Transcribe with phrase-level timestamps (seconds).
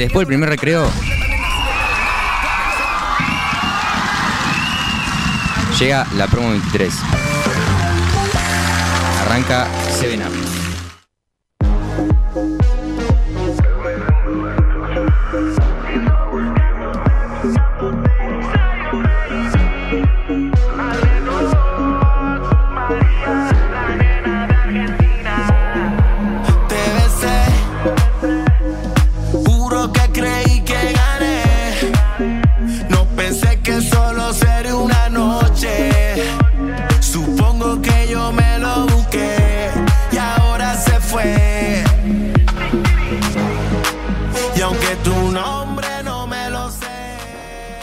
[0.00, 0.90] Después del primer recreo.
[5.78, 6.94] Llega la promo 23.
[9.20, 9.68] Arranca
[9.98, 10.16] 7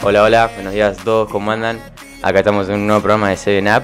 [0.08, 1.78] Hola, hola, buenos días a todos, ¿cómo andan?
[2.22, 3.82] Acá estamos en un nuevo programa de Seven Up.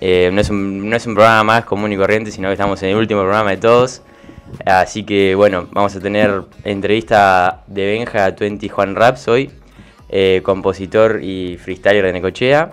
[0.00, 2.82] Eh, no, es un, no es un programa más común y corriente, sino que estamos
[2.82, 4.02] en el último programa de todos.
[4.66, 9.52] Así que bueno, vamos a tener entrevista de Benja 20 Juan Raps hoy,
[10.08, 12.72] eh, compositor y freestyler de Necochea.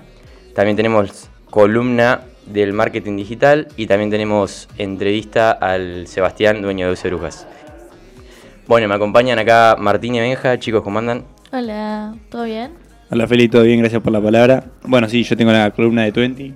[0.55, 7.45] También tenemos columna del marketing digital y también tenemos entrevista al Sebastián, dueño de Brujas.
[8.65, 11.25] Bueno, me acompañan acá Martín y Benja, chicos, ¿cómo andan?
[11.51, 12.86] Hola, ¿todo bien?
[13.09, 14.65] Hola Feli, todo bien, gracias por la palabra.
[14.83, 16.53] Bueno, sí, yo tengo la columna de 20.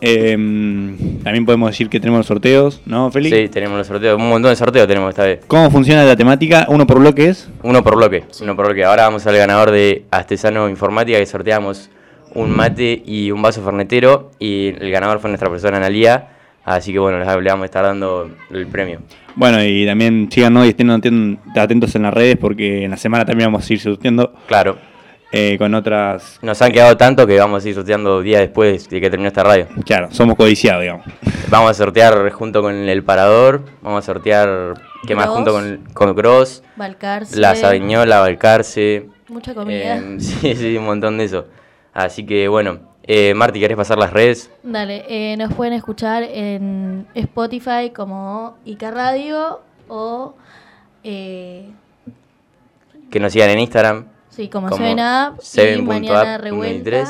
[0.00, 3.30] Em, también podemos decir que tenemos los sorteos, ¿no, Feli?
[3.30, 5.44] Sí, tenemos los sorteos, un montón de sorteos tenemos esta vez.
[5.46, 6.66] ¿Cómo funciona la temática?
[6.68, 7.48] ¿Uno por bloques?
[7.62, 8.84] Uno por bloque, uno por bloque.
[8.84, 11.88] Ahora vamos al ganador de Astesano Informática que sorteamos
[12.34, 16.30] un mate y un vaso fernetero y el ganador fue nuestra persona Analía.
[16.64, 19.02] Así que bueno, le vamos a estar dando el premio.
[19.36, 23.52] Bueno, y también síganos y estén atentos en las redes porque en la semana también
[23.52, 24.34] vamos a ir sorteando.
[24.48, 24.89] Claro.
[25.32, 26.38] Eh, con otras...
[26.42, 29.44] Nos han quedado tanto que vamos a ir sorteando días después de que termine esta
[29.44, 29.68] radio.
[29.84, 31.06] Claro, somos codiciados, digamos.
[31.48, 34.74] Vamos a sortear junto con el Parador, vamos a sortear,
[35.06, 35.28] ¿qué más?
[35.28, 39.08] Junto con, con Cross, Balcarce, La Sabiñola, Balcarce.
[39.28, 39.98] Mucha comida.
[39.98, 41.46] Eh, sí, sí, un montón de eso.
[41.92, 44.50] Así que bueno, eh, Marti, ¿querés pasar las redes?
[44.64, 50.34] Dale, eh, nos pueden escuchar en Spotify como Ica Radio o...
[51.02, 51.70] que
[53.20, 54.19] nos sigan en Instagram.
[54.30, 54.84] Sí, como, como
[55.40, 57.04] 7 y mañana revuelta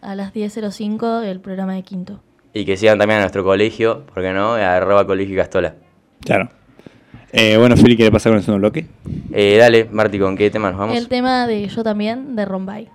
[0.00, 2.20] a las 10.05 el programa de quinto.
[2.52, 4.54] Y que sigan también a nuestro colegio, ¿por qué no?
[4.54, 5.74] A arroba colegio Castola.
[6.24, 6.50] Claro.
[7.32, 8.86] Eh, bueno, Fili, ¿quiere pasar con el segundo bloque?
[9.32, 10.96] Eh, dale, Marti, ¿con qué tema nos vamos?
[10.96, 12.88] El tema de Yo también, de Rombay.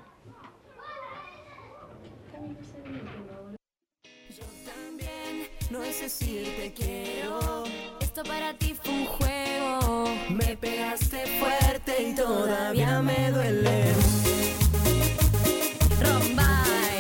[12.25, 13.93] Todavía me duele.
[16.01, 16.99] Rombay,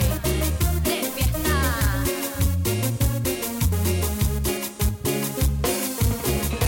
[0.83, 1.01] de.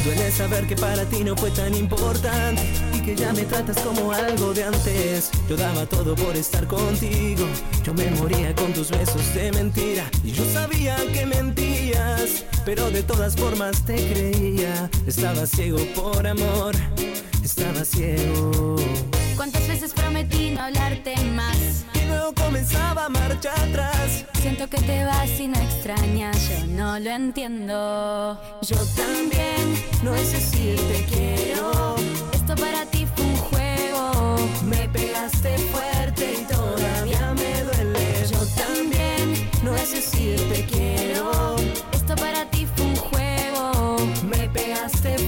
[0.03, 2.63] Duele saber que para ti no fue tan importante
[2.93, 5.29] y que ya me tratas como algo de antes.
[5.47, 7.45] Yo daba todo por estar contigo.
[7.83, 13.03] Yo me moría con tus besos de mentira y yo sabía que mentías, pero de
[13.03, 14.89] todas formas te creía.
[15.05, 16.75] Estaba ciego por amor,
[17.47, 18.75] estaba ciego.
[19.37, 21.85] ¿Cuántas veces prometí no hablarte más?
[21.93, 24.25] Y luego comenzaba marcha atrás.
[24.41, 28.37] Siento que te vas y no extrañas, yo no lo entiendo.
[28.63, 29.63] Yo también,
[30.03, 31.95] no es decir te quiero.
[32.33, 34.35] Esto para ti fue un juego.
[34.65, 38.27] Me pegaste fuerte y todavía me duele.
[38.29, 41.55] Yo también, no es decir te quiero.
[41.93, 43.97] Esto para ti fue un juego.
[44.23, 45.26] Me pegaste fuerte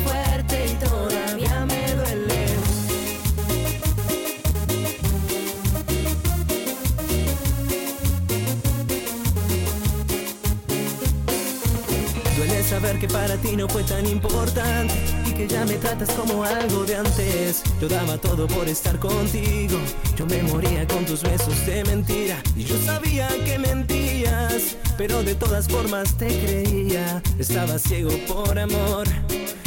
[12.99, 14.93] que para ti no fue tan importante
[15.25, 17.63] y que ya me tratas como algo de antes.
[17.79, 19.79] Yo daba todo por estar contigo.
[20.17, 25.35] Yo me moría con tus besos de mentira y yo sabía que mentías, pero de
[25.35, 27.21] todas formas te creía.
[27.37, 29.07] Estaba ciego por amor,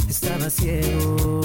[0.08, 1.40] estaba ciego.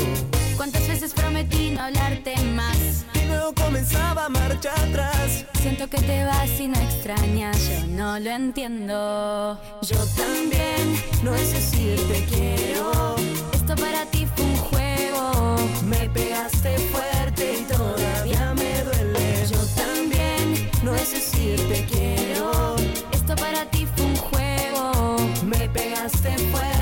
[0.57, 3.05] ¿Cuántas veces prometí no hablarte más?
[3.13, 5.45] Y luego comenzaba marcha atrás.
[5.61, 9.61] Siento que te vas y no extrañas, yo no lo entiendo.
[9.83, 13.15] Yo también, no es decir te quiero.
[13.53, 15.55] Esto para ti fue un juego.
[15.85, 19.45] Me pegaste fuerte y todavía me duele.
[19.47, 22.75] Yo también, no es decir te quiero.
[23.11, 25.17] Esto para ti fue un juego.
[25.43, 26.76] Me pegaste fuerte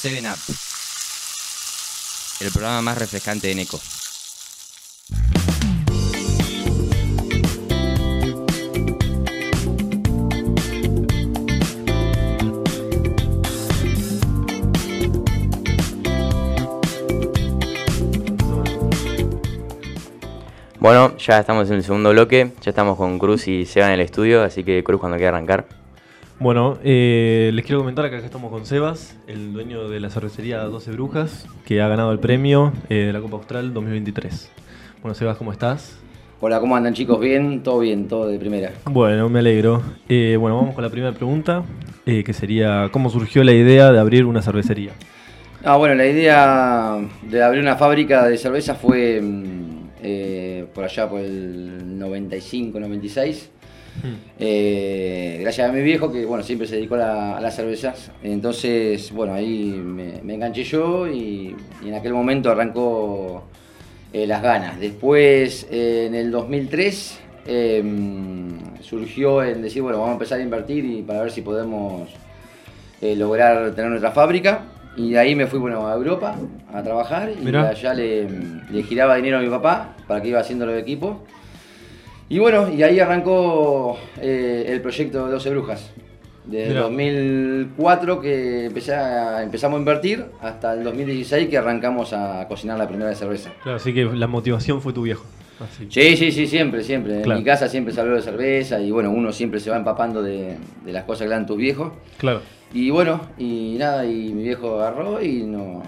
[0.00, 0.38] 7 Up,
[2.40, 3.80] el programa más refrescante de Neko.
[20.82, 24.00] Bueno, ya estamos en el segundo bloque, ya estamos con Cruz y Seba en el
[24.00, 25.64] estudio, así que Cruz cuando quiera arrancar.
[26.40, 30.58] Bueno, eh, les quiero comentar que acá estamos con Sebas, el dueño de la cervecería
[30.64, 34.50] 12 Brujas, que ha ganado el premio eh, de la Copa Austral 2023.
[35.02, 36.00] Bueno, Sebas, ¿cómo estás?
[36.40, 37.20] Hola, ¿cómo andan chicos?
[37.20, 37.62] ¿Bien?
[37.62, 38.72] Todo bien, todo de primera.
[38.86, 39.84] Bueno, me alegro.
[40.08, 41.62] Eh, bueno, vamos con la primera pregunta,
[42.04, 44.90] que sería, ¿cómo surgió la idea de abrir una cervecería?
[45.62, 49.72] Ah, bueno, la idea de abrir una fábrica de cerveza fue mm,
[50.74, 53.50] por allá por el 95, 96
[54.38, 58.10] eh, gracias a mi viejo que bueno siempre se dedicó a, las cervezas.
[58.22, 61.54] Entonces, bueno, ahí me, enganché yo y,
[61.84, 63.44] en aquel momento arrancó
[64.12, 64.80] eh, las ganas.
[64.80, 70.84] Después, eh, en el 2003, em, surgió en decir, bueno, vamos a empezar a invertir
[70.84, 72.08] y para ver si podemos
[73.00, 74.71] lograr tener nuestra fábrica.
[74.96, 76.36] Y de ahí me fui bueno, a Europa
[76.72, 78.28] a trabajar y allá le,
[78.70, 81.16] le giraba dinero a mi papá para que iba haciendo los equipos.
[82.28, 85.92] Y bueno, y ahí arrancó eh, el proyecto de 12 Brujas.
[86.44, 88.94] Desde 2004 que empecé
[89.42, 93.50] empezamos a invertir hasta el 2016 que arrancamos a cocinar la primera cerveza.
[93.62, 95.24] Claro, así que la motivación fue tu viejo.
[95.88, 97.22] Sí, sí, sí, siempre, siempre.
[97.22, 100.22] En mi casa siempre se habló de cerveza y bueno, uno siempre se va empapando
[100.22, 100.56] de,
[100.86, 101.92] las cosas que dan tus viejos.
[102.18, 102.40] Claro.
[102.72, 105.82] Y bueno, y nada, y mi viejo agarró y no,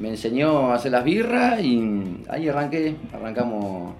[0.00, 3.94] me enseñó a hacer las birras y ahí arranqué, arrancamos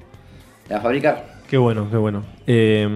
[0.70, 1.42] a fabricar.
[1.48, 2.24] Qué bueno, qué bueno.
[2.46, 2.88] Eh,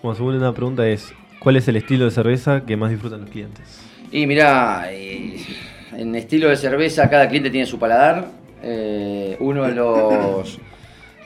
[0.00, 3.80] como segunda pregunta es, ¿cuál es el estilo de cerveza que más disfrutan los clientes?
[4.10, 5.36] Y mira, eh,
[5.96, 8.28] en estilo de cerveza cada cliente tiene su paladar.
[8.62, 10.58] Eh, uno de los,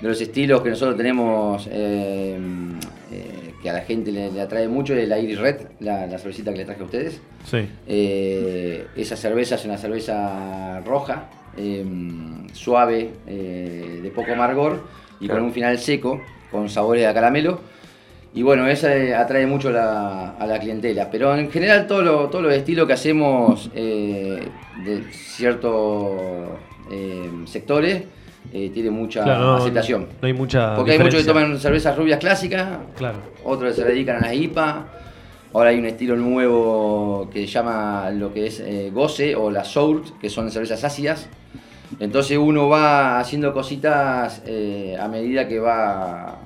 [0.04, 2.38] de los estilos que nosotros tenemos eh,
[3.62, 6.64] que a la gente le, atrae mucho es la Iris Red, la, cervecita que le
[6.66, 7.20] traje a ustedes.
[7.46, 7.66] Sí.
[7.86, 11.30] esa cerveza es una cerveza roja,
[12.52, 14.82] suave, de poco amargor
[15.20, 16.20] y con un final seco,
[16.50, 17.60] con sabores a caramelo.
[18.34, 21.10] Y bueno, eso atrae mucho a la clientela.
[21.10, 24.48] Pero en general todos los estilos que hacemos eh,
[24.84, 26.20] de ciertos
[26.90, 28.02] eh, sectores
[28.52, 30.08] eh, tiene mucha aceptación.
[30.20, 33.19] No, hay mucha Porque hay muchos que toman cervezas rubias clásicas, claro.
[33.44, 34.87] otros se dedican a la IPA.
[35.52, 38.62] Ahora hay un estilo nuevo que se llama lo que es
[38.93, 41.29] Goce o la Sour, que son cervezas ácidas.
[42.00, 46.38] Entonces uno va haciendo cositas eh, a medida que va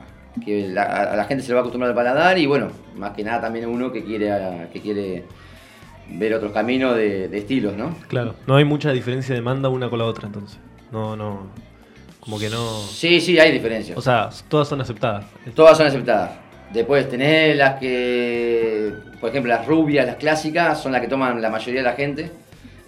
[0.45, 3.41] que a la gente se le va acostumbrando al paladar y bueno, más que nada
[3.41, 5.25] también uno que quiere que quiere
[6.11, 7.95] ver otros caminos de, estilos, ¿no?
[8.07, 10.59] Claro, no hay mucha diferencia de demanda una con la otra entonces.
[10.93, 11.49] No, no.
[12.29, 12.83] Como que no.
[12.83, 13.97] Sí, sí, hay diferencias.
[13.97, 15.25] O sea, todas son aceptadas.
[15.55, 16.33] Todas son aceptadas.
[16.73, 21.49] Después tenés las que, por ejemplo, las rubias, las clásicas, son las que toman la
[21.49, 22.31] mayoría de la gente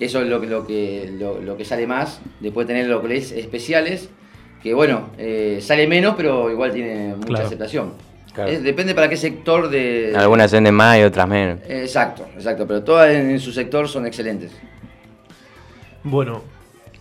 [0.01, 2.21] eso es lo, lo, que, lo, que sale más.
[2.41, 4.09] Después tener lo que es especiales,
[4.63, 7.93] que bueno, eh, sale menos, pero igual tiene mucha aceptación.
[8.35, 10.15] depende para qué sector de...
[10.17, 11.59] Algunas venden más y otras menos.
[11.69, 14.53] Exacto, exacto, pero todas en, su sector son excelentes.
[16.03, 16.43] Bueno,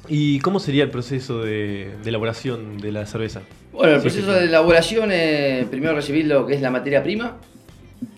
[0.09, 3.41] ¿y cómo sería el proceso de, elaboración de la cerveza?
[3.71, 7.37] Bueno, el proceso de elaboración es primero recibir lo que es la materia prima,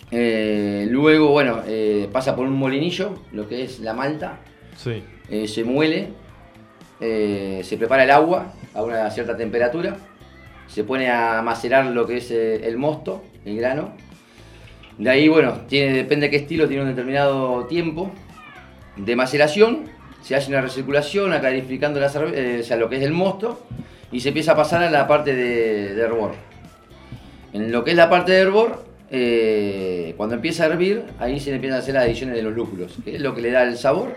[0.09, 4.39] eh, luego, bueno, eh, pasa por un molinillo, lo que es la malta,
[5.29, 6.09] eh, se muele,
[6.99, 9.97] eh, se prepara el agua a una cierta temperatura,
[10.67, 13.93] se pone a macerar lo que es eh, el mosto, el grano.
[14.97, 18.11] De ahí, bueno, tiene, depende de qué estilo, tiene un determinado tiempo
[18.97, 19.85] de maceración,
[20.21, 23.65] se hace una recirculación, acarificando la o sea, lo que es el mosto,
[24.11, 26.33] y se empieza a pasar a la parte de, de hervor.
[27.53, 28.83] En lo que es la parte de hervor,
[30.15, 33.15] cuando empieza a hervir, ahí se empiezan a hacer las adiciones de los lúpulos, que
[33.15, 34.15] es lo que le da el sabor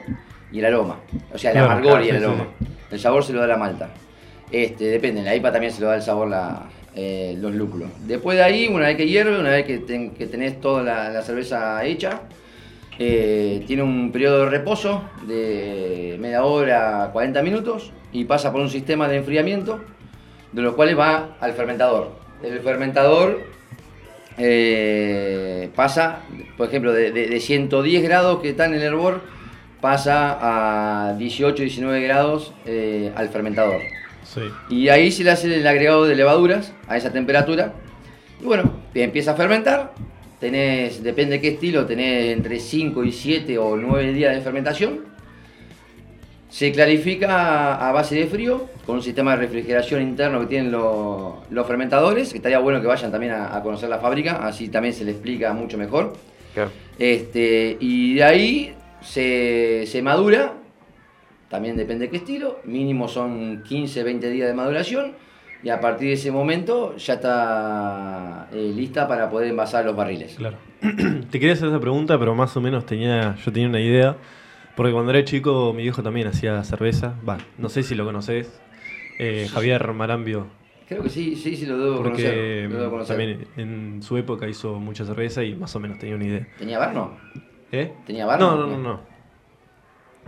[0.52, 1.00] y el aroma.
[1.32, 2.46] O sea, el amargor y el aroma.
[2.90, 3.88] El sabor se lo da la malta.
[4.52, 7.88] Este, depende, en la IPA también se lo da el sabor la, eh, los lúpulos.
[8.06, 12.20] Después de ahí, una vez que hierve, una vez que, tenés toda la, cerveza hecha,
[12.98, 18.70] eh, tiene un periodo de reposo de media hora, 40 minutos y pasa por un
[18.70, 19.80] sistema de enfriamiento,
[20.52, 22.12] de los cuales va al fermentador.
[22.42, 23.40] El fermentador
[24.38, 26.20] eh, pasa,
[26.56, 29.22] por ejemplo, de, de, 110 grados que está en el hervor,
[29.80, 30.38] pasa
[31.10, 33.80] a 18, 19 grados eh, al fermentador.
[34.68, 37.74] Y ahí se le hace el agregado de levaduras a esa temperatura.
[38.40, 39.92] Y bueno, empieza a fermentar,
[40.44, 45.00] tenés, depende de qué estilo, tenés entre 5 y 7 o 9 días de fermentación.
[46.50, 51.66] Se clarifica a base de frío, con un sistema de refrigeración interno que tienen los,
[51.66, 55.12] fermentadores, que estaría bueno que vayan también a, conocer la fábrica, así también se le
[55.12, 56.12] explica mucho mejor.
[56.98, 60.52] Este, y de ahí se, se madura,
[61.48, 65.12] también depende de qué estilo, mínimo son 15, 20 días de maduración,
[65.64, 70.34] y a partir de ese momento ya está eh, lista para poder envasar los barriles.
[70.36, 70.58] Claro.
[71.30, 74.16] Te quería hacer esa pregunta, pero más o menos tenía, yo tenía una idea.
[74.76, 77.14] Porque cuando era chico, mi viejo también hacía cerveza.
[77.26, 78.60] Va, no sé si lo conoces.
[79.18, 80.48] Eh, Javier Marambio.
[80.88, 83.16] Creo que sí, sí, sí lo debo Porque conocer.
[83.16, 86.46] también en su época hizo mucha cerveza y más o menos tenía una idea.
[86.58, 87.16] ¿Tenía barno?
[87.72, 87.92] ¿Eh?
[88.04, 88.56] ¿Tenía barno?
[88.56, 88.78] No, no, no.
[88.82, 89.00] no.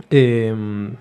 [0.09, 0.95] Em,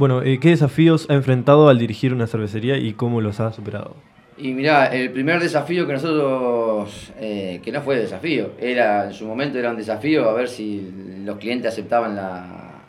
[0.00, 3.96] bueno, eh, ¿qué desafíos ha enfrentado al dirigir una cervecería y cómo los ha superado?
[4.38, 9.26] Y mirá, el primer desafío que nosotros, eh, que no fue desafío, era en su
[9.26, 10.90] momento era un desafío a ver si
[11.22, 12.80] los clientes aceptaban la,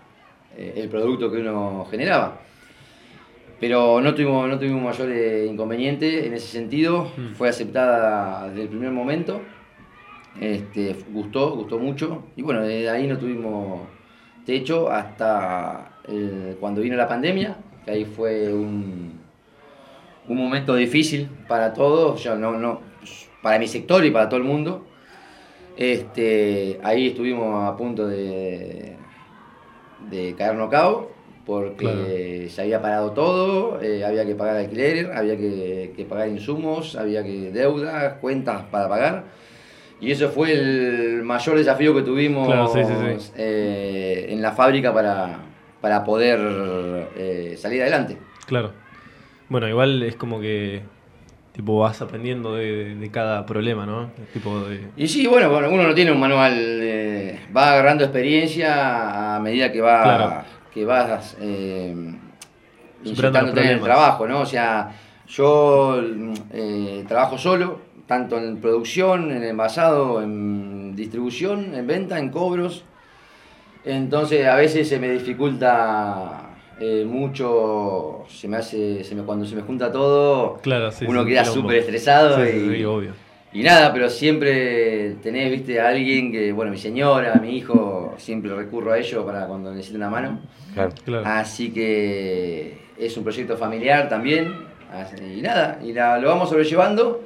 [0.55, 2.39] eh, el producto que uno generaba.
[3.59, 5.13] Pero no tuvimos, no tuvimos mayor
[5.45, 7.33] inconveniente en ese sentido, mm.
[7.33, 9.41] fue aceptada desde el primer momento,
[10.39, 13.81] este, gustó, gustó mucho, y bueno, desde ahí no tuvimos
[14.45, 19.21] techo hasta eh, cuando vino la pandemia, que ahí fue un
[20.27, 22.81] un momento difícil para todos, yo no, no,
[23.41, 24.85] para mi sector y para todo el mundo.
[25.77, 28.95] Este, ahí estuvimos a punto de,
[30.09, 31.11] de caernos cabo
[31.45, 37.23] porque se había parado todo, eh, había que pagar alquiler, había que, pagar insumos, había
[37.23, 39.23] que deudas, cuentas para pagar.
[39.99, 42.47] Y eso fue el mayor desafío que tuvimos
[43.35, 45.39] eh, en la fábrica para,
[45.81, 46.39] para poder
[47.17, 48.17] eh, salir adelante.
[48.45, 48.71] Claro.
[49.49, 50.81] Bueno, igual es como que
[51.51, 54.11] tipo vas aprendiendo de, cada problema, ¿no?
[54.31, 54.87] Tipo de...
[54.95, 56.55] Y sí, bueno, bueno, uno no tiene un manual,
[57.55, 64.41] va agarrando experiencia a medida que va que vas eh, en el trabajo, ¿no?
[64.41, 64.91] O sea,
[65.27, 66.01] yo
[66.51, 72.85] eh, trabajo solo, tanto en producción, en envasado, en distribución, en venta, en cobros.
[73.83, 79.55] Entonces a veces se me dificulta eh, mucho, se me hace, se me, cuando se
[79.55, 82.85] me junta todo, claro, uno queda súper estresado y,
[83.53, 88.55] y nada, pero siempre tenés, viste, a alguien que, bueno, mi señora, mi hijo, siempre
[88.55, 90.39] recurro a ellos para cuando necesito una mano.
[91.25, 94.53] Así que es un proyecto familiar también,
[95.37, 97.23] y nada, y lo vamos sobrellevando.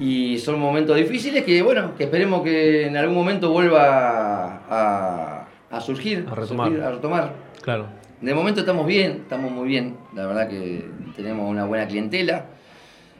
[0.00, 5.41] Y son momentos difíciles que, bueno, que esperemos que en algún momento vuelva a, a
[5.80, 6.72] surgir, a retomar.
[6.80, 7.32] a retomar.
[7.62, 7.86] Claro.
[8.20, 9.96] De momento estamos bien, estamos muy bien.
[10.14, 10.84] La verdad que
[11.16, 12.46] tenemos una buena clientela.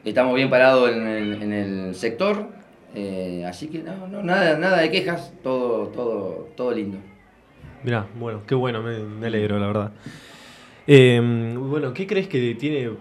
[0.05, 2.47] Estamos bien parados en el, sector.
[2.95, 6.99] Eh, así que no, no, nada, nada de quejas, todo, todo, todo lindo.
[7.83, 9.91] Mirá, bueno, qué bueno, me, alegro, la verdad.
[10.87, 12.91] Em, bueno, ¿qué crees que tiene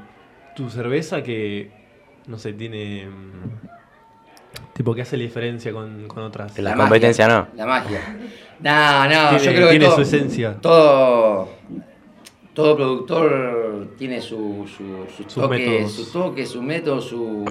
[0.56, 1.70] tu cerveza que,
[2.26, 3.08] no sé, tiene...
[4.72, 6.58] Tipo, ¿qué hace la diferencia con, otras?
[6.58, 7.48] La, competencia no.
[7.54, 8.00] La magia.
[8.62, 10.56] No, no, yo creo que tiene su esencia.
[10.60, 11.48] Todo
[12.54, 17.44] todo productor tiene su, su, su toque, su toque, su método, su,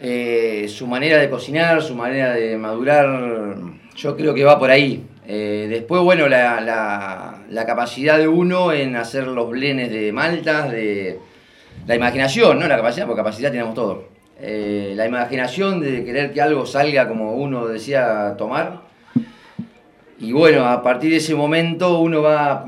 [0.00, 3.54] eh, su manera de cocinar, su manera de madurar.
[3.94, 5.06] Yo creo que va por ahí.
[5.28, 6.60] Eh, después, bueno, la,
[7.48, 11.18] la, capacidad de uno en hacer los blenes de maltas, de
[11.86, 14.08] la imaginación, no la capacidad, porque capacidad tenemos todo.
[14.38, 18.85] Eh, la imaginación de querer que algo salga como uno decía tomar.
[20.18, 22.64] Y bueno, a partir de ese momento uno va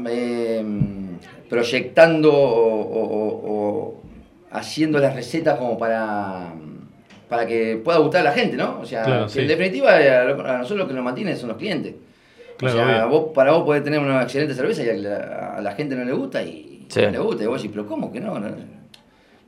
[1.48, 4.02] proyectando o,
[4.50, 6.52] haciendo las recetas como para,
[7.28, 8.80] para que pueda gustar a la gente, ¿no?
[8.80, 11.94] O sea, en definitiva a nosotros lo que nos mantiene son los clientes.
[12.62, 16.04] o sea, vos, para vos podés tener una excelente cerveza y a la, gente no
[16.04, 17.44] le gusta y no le gusta.
[17.44, 18.38] Y vos decís, pero ¿cómo que no?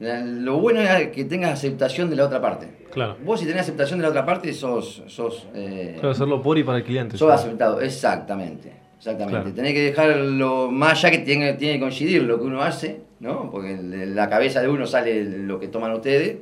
[0.00, 2.86] Lo bueno es que tengas aceptación de la otra parte.
[2.90, 3.16] Claro.
[3.22, 5.02] Vos si tenés aceptación de la otra parte sos...
[5.06, 7.18] sos eh, claro, hacerlo por y para el cliente.
[7.18, 8.72] Sos aceptado, exactamente.
[8.96, 9.52] Exactamente.
[9.52, 13.50] Tenés que dejarlo más allá que tiene, tiene que coincidir lo que uno hace, ¿no?
[13.50, 16.38] Porque en la cabeza de uno sale lo que toman ustedes.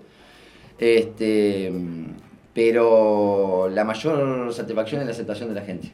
[0.79, 1.73] Este,
[2.55, 5.93] pero la mayor satisfacción es la aceptación de la gente.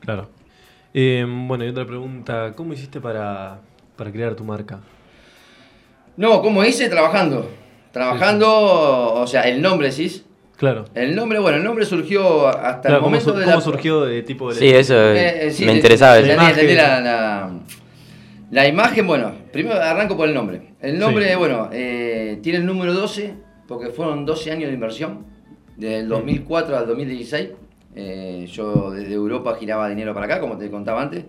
[0.00, 0.28] Claro.
[0.94, 3.60] Eh, bueno, y otra pregunta, ¿cómo hiciste para,
[3.96, 4.80] crear tu marca?
[6.16, 6.88] No, ¿cómo hice?
[6.88, 7.48] Trabajando.
[7.92, 10.22] Trabajando, o sea, el nombre, ¿sí?
[10.56, 10.84] Claro.
[10.94, 14.58] El nombre, bueno, el nombre surgió hasta el momento de ¿Cómo surgió de tipo de...
[14.58, 16.20] Sí, eso eh, eh, me interesaba.
[16.20, 16.76] La imagen.
[16.76, 17.50] La,
[18.50, 20.74] la, imagen, bueno, primero arranco por el nombre.
[20.80, 23.34] El nombre, bueno, eh, tiene el número 12
[23.66, 25.26] porque fueron 12 años de inversión.
[25.76, 27.48] Desde el 2004 al 2016,
[27.94, 31.24] eh, yo desde Europa giraba dinero para acá, como te contaba antes.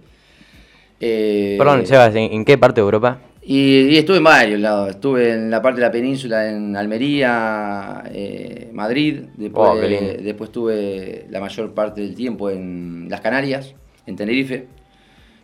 [0.99, 3.19] Eh, Perdón, Sebas, ¿en, qué parte de Europa?
[3.45, 4.89] Y, estuve en varios lados.
[4.89, 9.23] Estuve en la parte de la península, en Almería, eh, Madrid.
[9.35, 14.67] Después, oh, después estuve la mayor parte del tiempo en las Canarias, en Tenerife.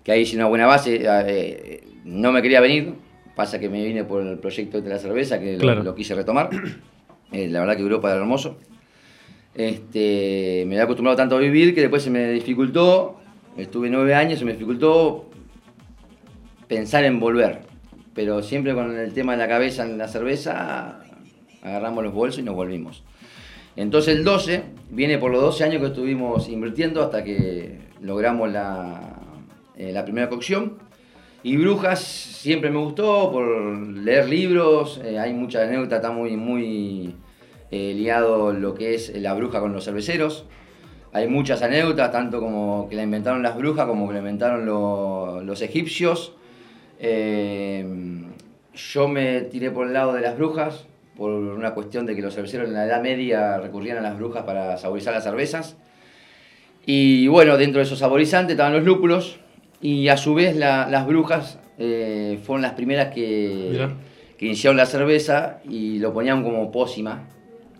[0.03, 1.82] Que ahí hice una buena base.
[2.06, 2.94] no me quería venir.
[3.36, 6.50] Pasa que me vine por el proyecto de la cerveza, que lo, quise retomar.
[7.32, 8.58] la verdad que Europa era hermoso.
[9.56, 13.20] Este, me había acostumbrado tanto a vivir que después se me dificultó,
[13.58, 15.29] estuve nueve años, se me dificultó
[16.68, 17.68] pensar en volver.
[18.19, 20.99] Pero siempre con el tema de la cabeza en la cerveza,
[21.61, 23.01] agarramos los bolsos y nos volvimos.
[23.77, 29.21] Entonces el 12 viene por los 12 años que estuvimos invirtiendo hasta que logramos la,
[29.77, 30.79] eh, la primera cocción.
[31.43, 37.15] Y Brujas siempre me gustó por leer libros, eh, hay muchas anécdotas, está muy, muy
[37.71, 40.43] eh, liado lo que es la bruja con los cerveceros.
[41.13, 45.61] Hay muchas anécdotas, tanto como que la inventaron las brujas como que la inventaron los
[45.61, 46.33] egipcios.
[47.00, 47.86] Eh,
[48.75, 52.36] yo me tiré por el lado de las brujas, por una cuestión de que los
[52.36, 55.75] cerveceros en la Edad Media recurrían a las brujas para saborizar las cervezas.
[56.86, 59.39] Y bueno, dentro de esos saborizantes estaban los lúpulos,
[59.82, 63.88] y a su vez las brujas eh, fueron las primeras que,
[64.38, 67.27] que iniciaron la cerveza y lo ponían como pócima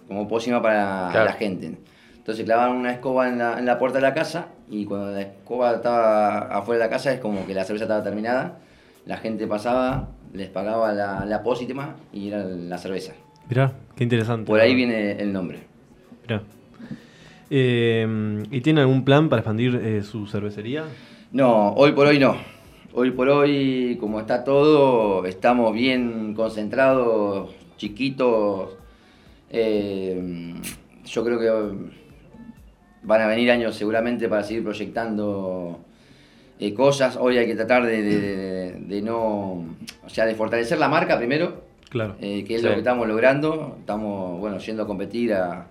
[0.10, 1.78] como pócima para la gente.
[2.18, 5.22] Entonces clavaban una escoba en la, en la, puerta de la casa y cuando la
[5.22, 8.58] escoba estaba afuera de la casa es como que la cerveza estaba terminada,
[9.06, 11.44] la gente pasaba, les pagaba la, la
[12.13, 13.13] y era la cerveza.
[13.50, 14.46] Mirá, qué interesante.
[14.46, 15.60] Por ahí viene el nombre.
[16.24, 16.44] Mirá.
[17.50, 20.86] Eh, ¿Y tiene algún plan para expandir eh, su cervecería?
[21.32, 22.38] No, hoy por hoy no.
[22.94, 28.77] Hoy por hoy, como está todo, estamos bien concentrados, chiquitos,
[29.51, 30.55] eh,
[31.05, 31.90] yo creo que
[33.03, 35.79] van a venir años seguramente para seguir proyectando
[36.59, 37.17] eh, cosas.
[37.19, 39.65] Hoy hay que tratar de, no,
[40.05, 42.15] o sea, de fortalecer la marca primero, claro.
[42.22, 43.77] Eh, que es lo que estamos logrando.
[43.79, 45.67] Estamos, bueno, yendo a competir a,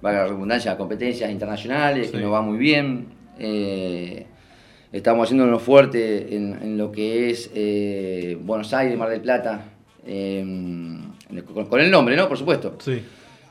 [0.00, 3.06] valga la redundancia, a competencias internacionales, que nos va muy bien.
[4.92, 7.50] estamos haciéndonos fuerte en, en, lo que es
[8.44, 9.64] Buenos Aires, Mar del Plata
[11.68, 12.28] con, el nombre, ¿no?
[12.28, 12.76] Por supuesto.
[12.78, 13.02] Sí.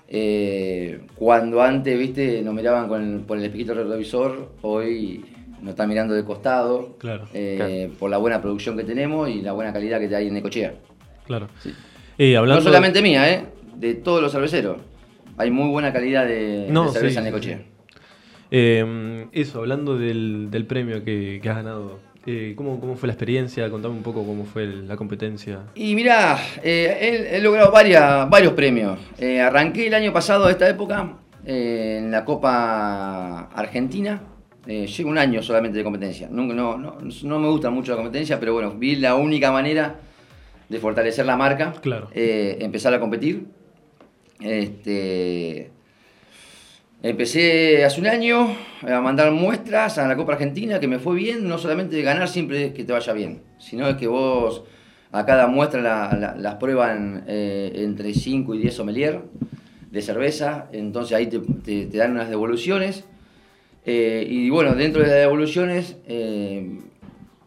[0.09, 5.23] Eh, cuando antes, viste, nos miraban con por el espejito retrovisor, hoy
[5.62, 6.96] nos están mirando de costado.
[6.98, 10.34] Claro, eh, Por la buena producción que tenemos y la buena calidad que hay en
[10.34, 10.74] Necochea.
[11.26, 11.48] Claro.
[12.17, 13.46] Eh, no solamente mía, ¿eh?
[13.76, 14.78] De todos los cerveceros.
[15.38, 17.62] Hay muy buena calidad de, cerveza en Necochea.
[19.32, 23.70] eso, hablando del, premio que, que has ganado eh, ¿cómo, fue la experiencia?
[23.70, 25.62] Contame un poco cómo fue la competencia.
[25.76, 29.00] Y mirá, eh, he, logrado varios premios.
[29.41, 31.13] Arranqué el año pasado a esta época
[31.46, 34.22] en la Copa Argentina.
[34.67, 36.27] Llevo un año solamente de competencia.
[36.30, 39.95] No, no, me gusta mucho la competencia, pero bueno, vi la única manera
[40.67, 41.73] de fortalecer la marca.
[41.82, 42.10] Claro.
[42.13, 43.45] empezar a competir.
[44.39, 45.71] Este,
[47.03, 51.47] Empecé hace un año a mandar muestras a la Copa Argentina, que me fue bien,
[51.47, 54.63] no solamente ganar siempre que te vaya bien, sino que vos
[55.12, 59.21] a cada muestra las prueban eh, entre 5 y 10 sommelier
[59.91, 63.06] de cerveza, entonces ahí te, dan unas devoluciones.
[63.88, 66.78] Eh, y bueno, dentro de las devoluciones eh,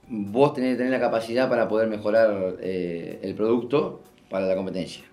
[0.08, 5.04] vos tenés que tener la capacidad para poder mejorar el producto para la competencia.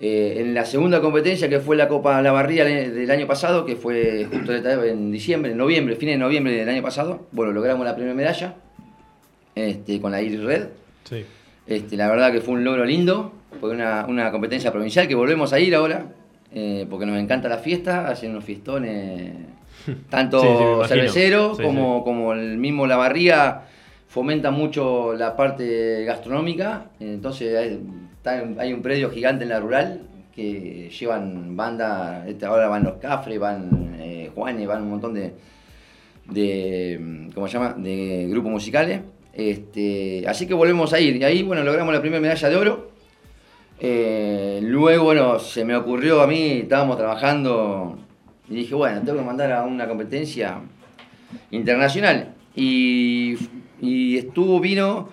[0.00, 3.76] Eh, en la segunda competencia, que fue la Copa La Barría del año pasado, que
[3.76, 7.94] fue justo en diciembre, en noviembre, fines de noviembre del año pasado, bueno, logramos la
[7.94, 8.56] primera medalla
[9.54, 10.66] este, con la Iris Red.
[11.66, 15.52] Este, la verdad que fue un logro lindo, fue una, una competencia provincial que volvemos
[15.52, 16.06] a ir ahora,
[16.52, 19.32] eh, porque nos encanta la fiesta, hacen unos fiestones,
[20.10, 23.62] tanto cerveceros como, como el mismo La Barría
[24.08, 27.78] fomenta mucho la parte gastronómica, entonces
[28.58, 30.02] hay un predio gigante en la rural
[30.34, 35.32] que llevan banda, este, ahora van los Cafres, van eh, Juanes, van un montón de,
[36.28, 39.00] de, ¿cómo se llama?, de grupos musicales.
[39.32, 41.16] Este, así que volvemos a ir.
[41.16, 42.90] Y ahí, bueno, logramos la primera medalla de oro.
[43.78, 47.98] Eh, luego, bueno, se me ocurrió a mí, estábamos trabajando
[48.48, 50.60] y dije, bueno, tengo que mandar a una competencia
[51.50, 52.34] internacional.
[52.54, 53.36] Y,
[54.16, 55.08] estuvo, vino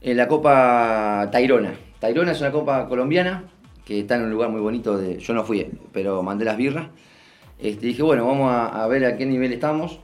[0.00, 3.44] en la Copa Tairona Tairona es una copa colombiana
[3.84, 4.96] que está en un lugar muy bonito.
[4.96, 6.88] De, yo no fui, pero mandé las birras.
[7.58, 9.98] Este, dije, bueno, vamos a, ver a qué nivel estamos.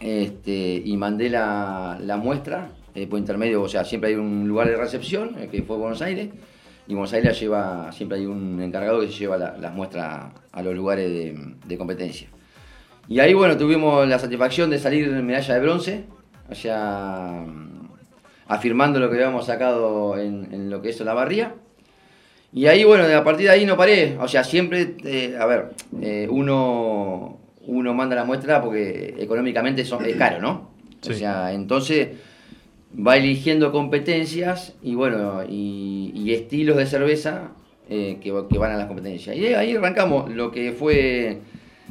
[0.00, 4.76] Este, y mandé la, muestra eh, por intermedio, o sea, siempre hay un lugar de
[4.76, 6.30] recepción, eh, que fue Buenos Aires.
[6.88, 10.74] Y Buenos Aires lleva, siempre hay un encargado que se lleva las muestras a los
[10.74, 11.10] lugares
[11.64, 12.28] de, competencia.
[13.08, 16.04] Y ahí, bueno, tuvimos la satisfacción de salir en medalla de bronce,
[16.48, 17.88] allá mm,
[18.48, 21.54] afirmando lo que habíamos sacado en, lo que es la barría.
[22.52, 24.16] Y ahí, bueno, a partir de ahí no paré.
[24.20, 25.70] O sea, siempre, eh, a ver,
[26.00, 30.70] eh, uno, uno manda la muestra porque económicamente son, es caro, ¿no?
[31.08, 32.08] O sea, entonces
[32.94, 37.52] va eligiendo competencias y bueno, y, estilos de cerveza
[37.88, 39.36] eh, que, van a las competencias.
[39.36, 41.38] Y ahí arrancamos lo que fue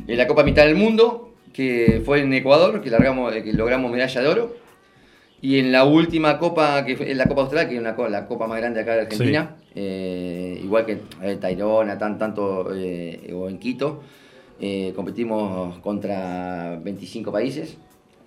[0.07, 4.27] la Copa Mitad del Mundo, que fue en Ecuador, que, largamos, que logramos medalla de
[4.27, 4.55] oro.
[5.41, 8.57] Y en la última copa, que fue la Copa Austral, que es la copa más
[8.57, 14.01] grande acá de Argentina, eh, igual que en Tairona, tan, tanto, eh, o en Quito,
[14.95, 17.77] competimos contra 25 países.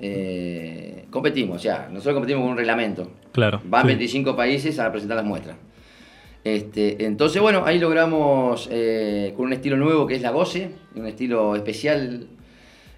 [0.01, 3.11] Eh, competimos, o sea, nosotros competimos con un reglamento.
[3.33, 3.61] Claro.
[3.65, 5.57] Van 25 países a presentar las muestras.
[6.45, 11.07] Este, entonces, bueno, ahí logramos eh, con un estilo nuevo que es la goce, un
[11.07, 12.29] estilo especial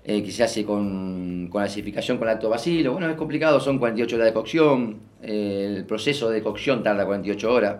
[0.04, 2.92] eh, que se hace con, con acidificación con lactobacilo.
[2.92, 7.76] Bueno, es complicado, son 48 horas de cocción, el proceso de cocción tarda 48 horas.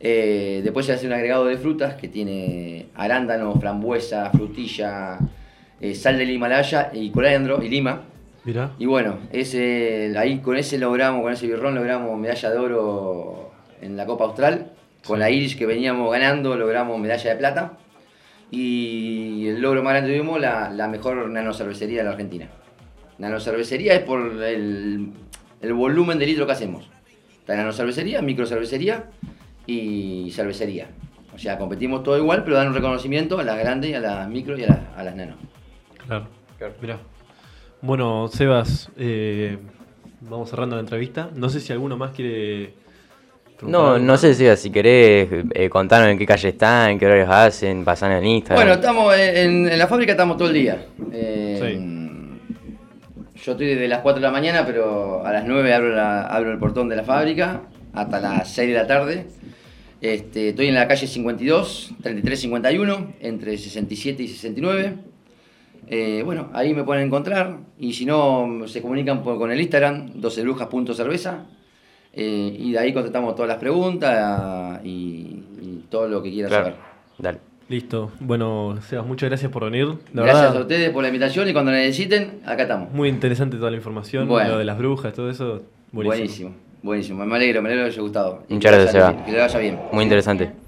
[0.00, 5.18] después se hace un agregado de frutas que tiene arándano, frambuesa, frutilla,
[5.94, 8.02] sal del Himalaya y coriandro y lima.
[8.78, 13.96] Y bueno, ese, ahí con ese logramos, con ese birrón logramos medalla de oro en
[13.96, 14.72] la Copa Austral.
[15.04, 17.72] Con la Irish que veníamos ganando logramos medalla de plata.
[18.50, 22.48] Y el logro más grande tuvimos la, la mejor nanocervecería de la Argentina.
[23.18, 25.12] Nanocervecería es por el,
[25.74, 26.88] volumen de litro que hacemos.
[27.48, 29.06] La nanocervecería, microcervecería
[29.66, 30.88] y cervecería.
[31.34, 34.56] O sea, competimos todo igual, pero dan un reconocimiento a las grandes, a las micro
[34.56, 35.34] y a las, a las nano.
[36.06, 36.28] Claro,
[36.58, 36.74] claro.
[36.80, 36.98] Mirá.
[37.86, 39.58] Bueno, Sebas, eh,
[40.22, 41.30] vamos cerrando la entrevista.
[41.36, 42.74] No sé si alguno más quiere.
[43.62, 47.30] No, no sé si, si querés eh, contarnos en qué calle están, en qué horarios
[47.30, 48.66] hacen, pasan en Instagram.
[48.66, 50.84] Bueno, estamos en, la fábrica estamos todo el día.
[51.12, 51.86] Eh,
[53.36, 56.58] yo estoy desde las 4 de la mañana, pero a las 9 abro, abro el
[56.58, 59.26] portón de la fábrica hasta las 6 de la tarde.
[60.00, 64.94] Este, estoy en la calle 52, 3351, entre 67 y 69.
[65.88, 71.46] Eh, bueno, ahí me pueden encontrar y si no, se comunican con el Instagram, 12brujas.cerveza
[72.12, 75.42] eh, y de ahí contestamos todas las preguntas y,
[75.90, 76.74] todo lo que quieras saber.
[77.16, 77.38] Dale.
[77.68, 78.10] Listo.
[78.20, 79.86] Bueno, Sebas, muchas gracias por venir.
[80.12, 82.92] gracias a ustedes por la invitación y cuando necesiten, acá estamos.
[82.92, 85.62] Muy interesante toda la información, lo de las brujas, todo eso.
[85.92, 86.54] Buenísimo.
[86.82, 88.42] Buenísimo, Me alegro, me alegro que haya gustado.
[88.48, 89.22] Muchas gracias, Sebas.
[89.24, 89.78] Que le vaya bien.
[89.92, 90.65] Muy interesante.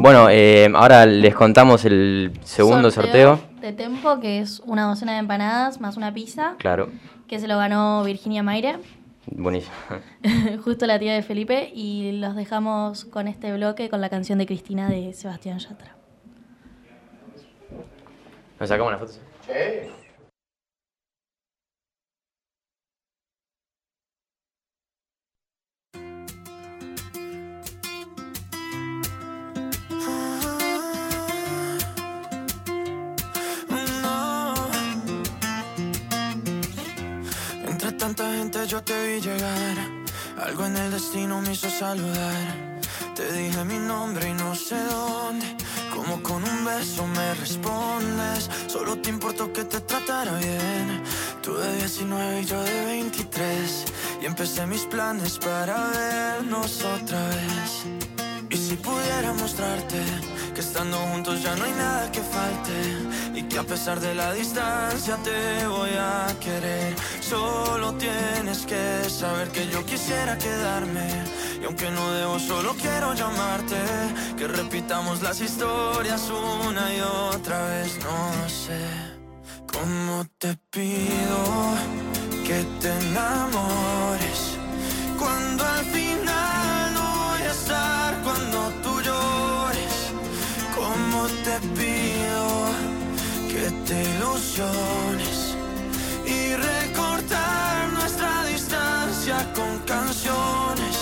[0.00, 5.18] Bueno, eh, ahora les contamos el segundo sorteo, De Tempo, que es una docena de
[5.18, 6.54] empanadas más una pizza.
[6.58, 6.88] Claro.
[7.26, 8.78] Que se lo ganó Virginia Maire.
[9.26, 9.74] Buenísimo.
[10.64, 11.72] Justo la tía de Felipe.
[11.74, 15.96] Y los dejamos con este bloque con la canción de Cristina de Sebastián Yatra.
[18.60, 19.12] ¿Nos sacamos la foto?
[19.12, 19.90] Sí.
[38.68, 39.76] Yo te vi llegar.
[40.44, 42.80] Algo en el destino me hizo saludar.
[43.14, 45.56] Te dije mi nombre y no sé dónde.
[45.94, 48.50] Como con un beso me respondes.
[48.66, 51.02] Solo te importó que te tratara bien.
[51.42, 53.84] Tú de 19 y yo de 23.
[54.20, 57.86] Y empecé mis planes para vernos otra vez.
[58.50, 60.02] Y si pudiera mostrarte
[60.54, 64.32] que estando juntos ya no hay nada que falte y que a pesar de la
[64.32, 66.94] distancia te voy a querer.
[67.20, 71.06] Solo tienes que saber que yo quisiera quedarme
[71.62, 73.80] y aunque no debo solo quiero llamarte,
[74.36, 77.98] que repitamos las historias una y otra vez.
[77.98, 78.80] No sé
[79.72, 81.40] cómo te pido
[82.44, 84.47] que te enamores
[93.90, 95.56] ilusiones
[96.26, 100.96] y recortar nuestra distancia con canciones.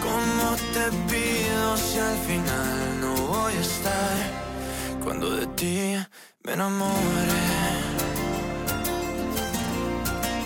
[0.00, 4.16] Como te pido si al final no voy a estar
[5.02, 5.96] cuando de ti
[6.44, 7.42] me enamore.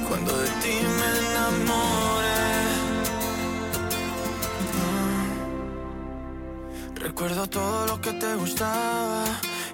[0.09, 2.39] Cuando de ti me enamore.
[6.95, 9.25] Recuerdo todo lo que te gustaba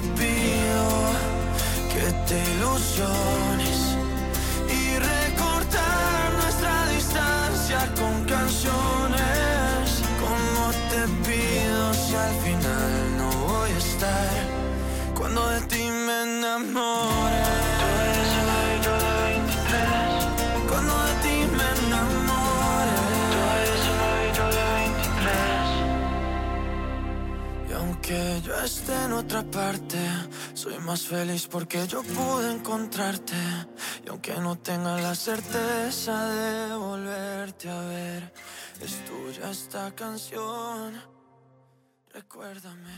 [0.00, 0.86] te pido
[1.92, 3.96] que te ilusiones
[4.68, 13.78] y recortar nuestra distancia con canciones, como te pido si al final no voy a
[13.78, 14.30] estar
[15.14, 17.15] cuando de ti me enamore.
[28.66, 29.96] Esté en otra parte,
[30.52, 33.36] soy más feliz porque yo pude encontrarte.
[34.04, 38.32] Y aunque no tenga la certeza de volverte a ver,
[38.80, 40.94] es tuya esta canción.
[42.12, 42.96] Recuérdame.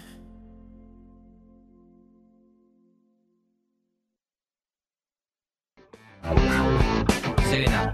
[7.51, 7.93] Serena.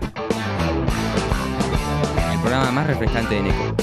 [2.33, 3.77] El programa más refrescante de Neko.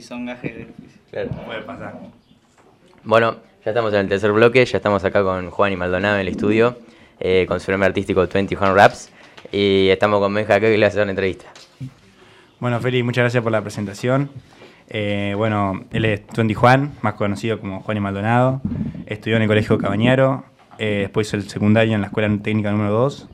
[0.00, 0.74] Son gajes de
[1.10, 1.30] Claro.
[1.46, 2.23] Puede pasar.
[3.06, 6.22] Bueno, ya estamos en el tercer bloque, ya estamos acá con Juan y Maldonado en
[6.22, 6.78] el estudio,
[7.20, 9.12] eh, con su nombre artístico 21 Raps,
[9.52, 11.44] y estamos con Benja que le hace una entrevista.
[12.60, 14.30] Bueno, Feli, muchas gracias por la presentación.
[14.88, 18.62] Eh, bueno, él es Twenty Juan, más conocido como Juan y Maldonado.
[19.04, 20.46] Estudió en el Colegio Cabañaro,
[20.78, 23.28] eh, después hizo el secundario en la Escuela Técnica número 2.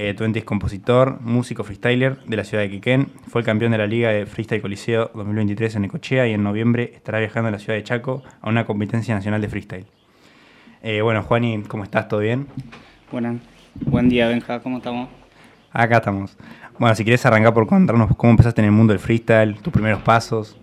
[0.00, 3.08] Eh, Twenty es compositor, músico freestyler de la ciudad de Quequén.
[3.26, 6.92] Fue el campeón de la Liga de Freestyle Coliseo 2023 en Necochea y en noviembre
[6.94, 9.86] estará viajando a la ciudad de Chaco a una competencia nacional de freestyle.
[10.84, 12.06] Eh, bueno, Juani, ¿cómo estás?
[12.06, 12.46] ¿Todo bien?
[13.10, 13.40] Bueno,
[13.86, 15.08] buen día, Benja, ¿cómo estamos?
[15.72, 16.38] Acá estamos.
[16.78, 20.00] Bueno, si quieres arrancar por contarnos cómo empezaste en el mundo del freestyle, tus primeros
[20.02, 20.56] pasos.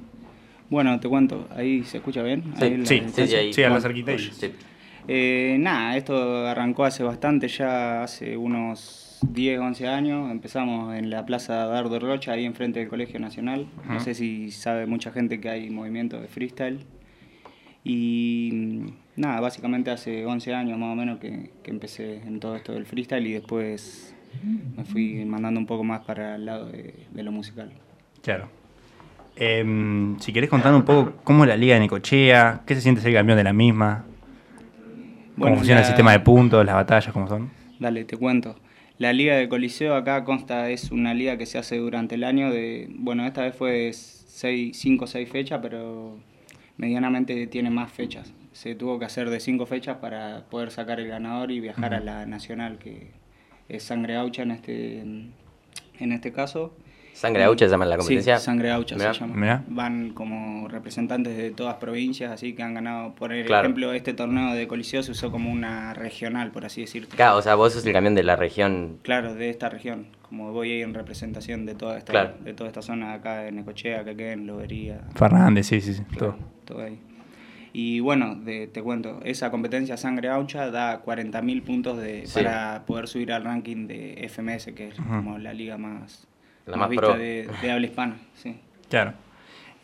[0.69, 2.53] Bueno, te cuento, ahí se escucha bien.
[2.61, 3.51] Ahí la sí, sí, ahí.
[3.51, 4.17] sí, a ahí.
[4.17, 4.53] Sí.
[5.09, 10.31] Eh, nada, esto arrancó hace bastante, ya hace unos 10, 11 años.
[10.31, 13.67] Empezamos en la Plaza Dardo Rocha, ahí enfrente del Colegio Nacional.
[13.87, 16.85] No sé si sabe mucha gente que hay movimiento de freestyle.
[17.83, 22.55] Y mm, nada, básicamente hace 11 años más o menos que, que empecé en todo
[22.55, 24.15] esto del freestyle y después
[24.75, 27.71] me fui mandando un poco más para el lado de, de lo musical.
[28.21, 28.49] Claro.
[29.37, 33.01] Em, si querés contar un poco cómo es la liga de Necochea, qué se siente
[33.01, 37.27] ser campeón de la misma, cómo Bueno, funciona el sistema de puntos, las batallas, cómo
[37.27, 37.49] son.
[37.79, 38.55] Dale, te cuento.
[38.97, 42.49] La liga de Coliseo acá consta, es una liga que se hace durante el año
[42.49, 46.17] de, bueno, esta vez fue 5 o 6 fechas, pero
[46.77, 48.33] medianamente tiene más fechas.
[48.53, 51.99] Se tuvo que hacer de 5 fechas para poder sacar el ganador y viajar a
[51.99, 53.11] la nacional, que
[53.67, 56.73] es Sangre Gaucha en este, en este caso.
[57.15, 58.37] ¿Sangre Gaucha se llama la competencia?
[58.37, 59.13] Sí, Sangre Gaucha Mirá.
[59.13, 59.35] se llama.
[59.35, 59.63] Mirá.
[59.67, 63.63] Van como representantes de todas provincias, así que han ganado, por Claro.
[63.63, 67.07] ejemplo, este torneo de Coliseo se usó como una regional, por así decirlo.
[67.15, 68.99] Claro, o sea, vos sos el campeón de la región.
[69.01, 70.07] Claro, de esta región.
[70.23, 72.33] Como voy ahí en representación de toda esta, Claro.
[72.43, 76.03] de toda esta zona acá de Necochea, Quequén, Lobería, Fernández, sí, sí, sí.
[76.03, 76.75] claro, todo.
[76.77, 76.99] todo ahí.
[77.71, 82.39] Y bueno, de- te cuento, esa competencia Sangre Aucha da 40.000 puntos de, Sí.
[82.41, 86.25] para poder subir al ranking de FMS, que es como la liga más,
[86.65, 87.17] La más vista pro.
[87.17, 88.15] de, de habla hispana.
[88.35, 88.55] Sí.
[88.89, 89.13] Claro.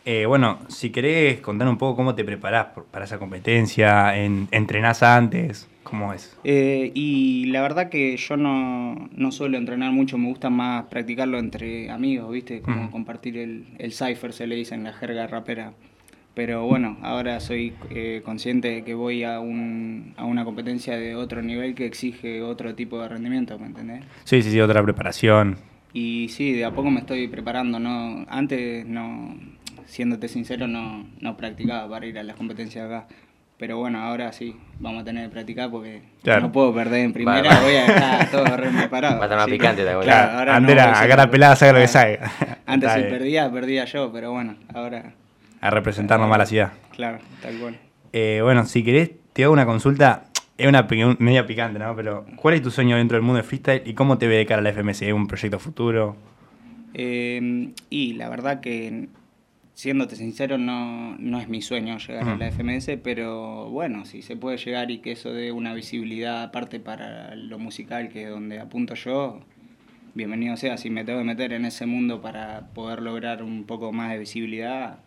[0.04, 4.48] Eh, bueno, si querés contar un poco cómo te preparás por- para esa competencia, en,
[4.50, 6.36] entrenás antes, cómo es.
[6.44, 11.38] Eh, y la verdad que yo no, no suelo entrenar mucho, me gusta más practicarlo
[11.38, 12.62] entre amigos, ¿viste?
[12.62, 15.74] Como compartir el, el cipher, se le dice en la jerga rapera.
[16.34, 21.14] Pero bueno, ahora soy eh, consciente de que voy a, un, a una competencia de
[21.14, 24.04] otro nivel que exige otro tipo de rendimiento, ¿me entendés?
[24.24, 25.58] Sí, sí, sí, otra preparación.
[25.94, 28.26] Y sí, de a poco me estoy preparando, ¿no?
[28.30, 29.36] Antes, no,
[29.86, 33.08] siéndote sincero, no, no practicaba para ir a las competencias acá.
[33.58, 36.42] Pero bueno, ahora sí, vamos a tener que practicar porque Claro.
[36.42, 39.18] no puedo perder en primera, voy a estar todo re preparado.
[39.20, 39.52] Va a estar más Sí.
[39.52, 40.00] picante, te.
[40.00, 42.18] Claro, ahora antes no a cara pelada, saca lo que Claro.
[42.18, 42.56] sabe.
[42.66, 45.14] Antes si perdía, perdía yo, pero bueno, ahora,
[45.60, 46.72] A representar nomás la ciudad.
[46.96, 47.78] claro, tal cual.
[48.14, 50.24] Eh, bueno, si querés, te hago una consulta.
[50.58, 50.88] Es una
[51.20, 51.96] media picante, ¿no?
[51.96, 54.46] Pero, ¿cuál es tu sueño dentro del mundo del freestyle y cómo te ve de
[54.46, 55.02] cara a la FMS?
[55.02, 56.16] ¿Es un proyecto futuro?
[56.94, 59.08] Eh, y la verdad que
[59.74, 64.36] siéndote sincero, no, no es mi sueño llegar a la FMS, pero bueno, si se
[64.36, 68.60] puede llegar y que eso dé una visibilidad aparte para lo musical, que es donde
[68.60, 69.40] apunto yo,
[70.14, 70.78] bienvenido sea.
[70.78, 74.20] Si me tengo que meter en ese mundo para poder lograr un poco más de
[74.20, 75.00] visibilidad,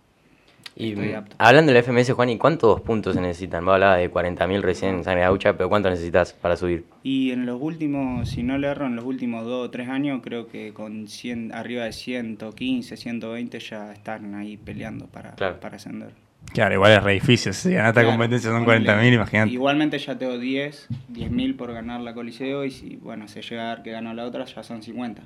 [0.77, 0.95] y
[1.39, 3.65] hablando del FMS, Juan, ¿y cuántos puntos se necesitan?
[3.65, 6.85] Vos hablabas de 40.000 recién en Sangre Gaucha, pero ¿cuánto necesitas para subir?
[7.05, 10.21] Y en los últimos, si no le erro, en los últimos dos o tres años,
[10.23, 16.11] creo que con 100, arriba de 115, 120 ya están ahí peleando para, para ascender.
[16.53, 17.55] Claro, igual es re difícil.
[17.55, 19.51] Si ganar esta competencia son 40.000, imagínate.
[19.51, 23.75] Igualmente ya tengo 10, 10.000 por ganar la Coliseo y si, bueno, se llega a
[23.77, 25.23] ver que ganó la otra, ya son 50.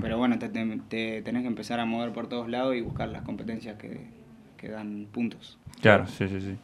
[0.00, 3.22] Pero bueno, te, te, tenés que empezar a mover por todos lados y buscar las
[3.22, 4.19] competencias que,
[4.60, 5.58] que dan puntos.
[5.80, 6.56] Claro, sí, sí, sí.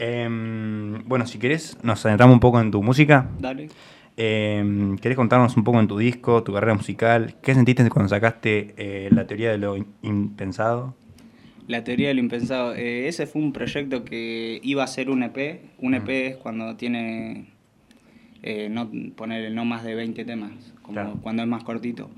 [0.00, 3.28] Em, bueno, si querés, nos adentramos un poco en tu música.
[3.38, 3.68] Dale.
[4.16, 7.36] Eh, ¿Querés contarnos un poco en tu disco, tu carrera musical?
[7.40, 10.96] ¿Qué sentiste cuando sacaste eh, la teoría de lo impensado?
[11.68, 12.74] La teoría de lo impensado.
[12.74, 15.60] Eh, ese fue un proyecto que iba a ser un EP.
[15.78, 17.46] Un EP es cuando tiene,
[18.42, 20.50] eh, no poner no más de 20 temas,
[20.82, 22.10] como cuando es más cortito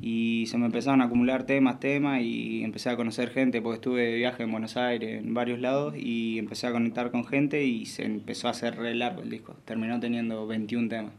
[0.00, 4.02] y se me empezaron a acumular temas, temas y empecé a conocer gente porque estuve
[4.02, 7.86] de viaje en Buenos Aires, en varios lados y empecé a conectar con gente y
[7.86, 9.56] se empezó a hacer re largo el disco.
[9.64, 11.12] Terminó teniendo 21 temas.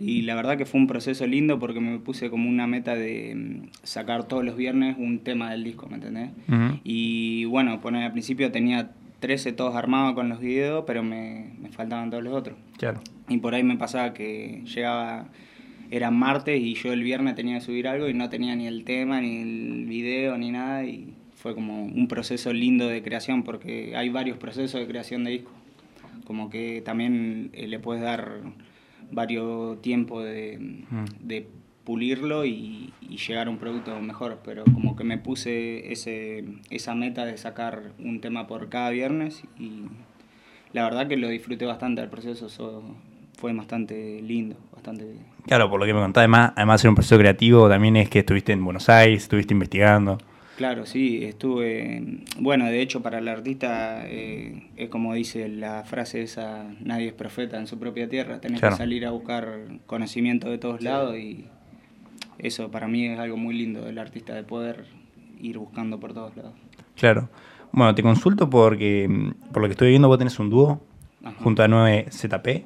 [0.00, 3.34] Y la verdad que fue un proceso lindo porque me puse como una meta de
[3.34, 6.30] mm, sacar todos los viernes un tema del disco, ¿me entendés?
[6.84, 11.70] Y bueno, poner al principio tenía 13 todos armados con los videos, pero me, me
[11.70, 12.56] faltaban todos los otros.
[12.76, 13.00] Claro.
[13.28, 15.26] Y por ahí me pasaba que llegaba
[15.90, 18.84] era martes y yo el viernes tenía que subir algo y no tenía ni el
[18.84, 20.84] tema, ni el video, ni nada.
[20.84, 25.30] Y fue como un proceso lindo de creación porque hay varios procesos de creación de
[25.30, 25.52] disco.
[26.24, 28.40] Como que también eh, le puedes dar
[29.10, 31.84] varios tiempos de, mm.
[31.84, 32.92] pulirlo y,
[33.26, 34.40] llegar a un producto mejor.
[34.44, 39.42] Pero como que me puse ese, esa meta de sacar un tema por cada viernes
[39.58, 39.84] y
[40.72, 42.48] la verdad que lo disfruté bastante el proceso.
[43.38, 45.16] fue bastante lindo, bastante
[45.48, 48.10] Claro, por lo que me contaba, además, además de ser un proceso creativo, también es
[48.10, 50.18] que estuviste en Buenos Aires, estuviste investigando.
[50.58, 52.02] Claro, sí, estuve,
[52.38, 57.12] bueno, de hecho para el artista eh, es como dice la frase esa, nadie es
[57.14, 59.46] profeta en su propia tierra, tenés que salir a buscar
[59.86, 61.46] conocimiento de todos lados y
[62.38, 64.84] eso para mí es algo muy lindo del artista, de poder
[65.40, 66.54] ir buscando por todos lados.
[66.96, 67.30] Claro.
[67.72, 69.08] Bueno, te consulto porque,
[69.52, 70.80] por lo que estoy viendo, vos tenés un dúo
[71.42, 72.64] junto a 9ZP.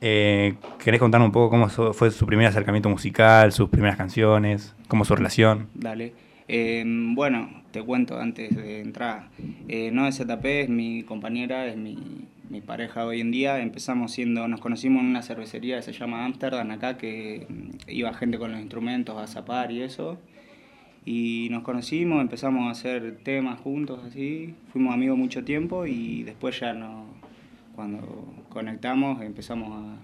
[0.00, 5.04] Eh, ¿Querés contarnos un poco cómo fue su primer acercamiento musical, sus primeras canciones, cómo
[5.04, 5.68] su relación?
[5.74, 6.12] Dale.
[6.48, 9.28] Em, bueno, te cuento antes de entrar.
[9.68, 13.60] Eh, no ZP es mi compañera, es mi, mi, pareja hoy en día.
[13.60, 18.14] Empezamos siendo, nos conocimos en una cervecería que se llama Amsterdam acá, que mm, iba
[18.14, 20.18] gente con los instrumentos a zapar y eso.
[21.04, 24.54] Y nos conocimos, empezamos a hacer temas juntos así.
[24.72, 27.06] Fuimos amigos mucho tiempo y después ya no,
[27.76, 28.00] cuando
[28.48, 29.98] conectamos empezamos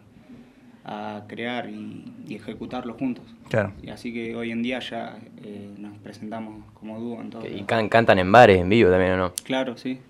[0.84, 3.24] a, crear y, ejecutarlo juntos.
[3.48, 3.72] Claro.
[3.82, 7.46] Y así que hoy en día ya eh, nos presentamos como dúo en todo.
[7.46, 9.32] ¿Y cantan en bares, en vivo también o no?
[9.44, 10.00] Claro, sí.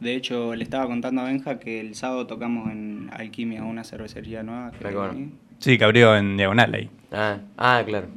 [0.00, 4.42] De hecho, le estaba contando a Benja que el sábado tocamos en Alquimia, una cervecería
[4.42, 4.72] nueva.
[5.58, 6.90] sí, que abrió en Diagonal ahí.
[7.12, 8.08] Ah, ah claro.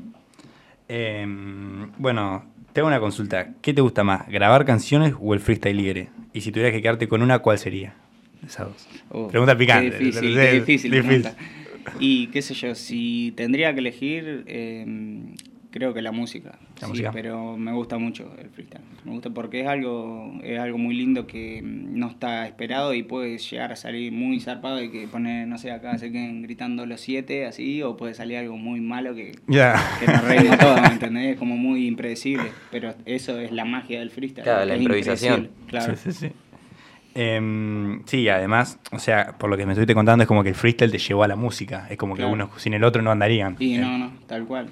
[0.87, 3.49] Em, bueno, te hago una consulta.
[3.61, 6.09] ¿Qué te gusta más, grabar canciones o el freestyle libre?
[6.33, 7.93] Y si tuvieras que quedarte con una, ¿cuál sería?
[9.09, 9.97] Oh, pregunta picante.
[9.97, 11.31] difícil, difícil.
[11.99, 15.35] Y qué sé yo, si tendría que elegir, em,
[15.75, 16.57] creo que la música.
[16.93, 18.81] sí, pero me gusta mucho el freestyle.
[19.03, 23.37] Me gusta porque es algo, es algo muy lindo que no está esperado y puede
[23.37, 27.01] llegar a salir muy zarpado y que pone, no sé, acá se queden gritando los
[27.01, 31.33] siete así, o puede salir algo muy malo que, que nos reímos todos, ¿me entendés?
[31.33, 32.51] Es como muy impredecible.
[32.71, 34.43] Pero eso es la magia del freestyle.
[34.43, 35.49] Claro, la improvisación.
[35.67, 35.95] Claro.
[35.97, 36.31] Sí, sí, sí.
[37.17, 40.55] Eh, sí, además, o sea, por lo que me estuviste contando, es como que el
[40.55, 41.87] freestyle te llevó a la música.
[41.89, 43.57] Es como que uno sin el otro no andarían.
[43.57, 44.67] Sí, no, no, tal cual.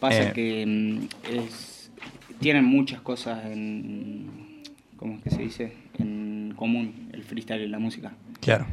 [0.00, 0.32] Pasa eh.
[0.32, 1.92] que mm, es,
[2.40, 4.62] tienen muchas cosas en.
[4.96, 5.72] ¿Cómo es que se dice?
[5.98, 8.12] En común, el freestyle y la música.
[8.40, 8.66] Claro.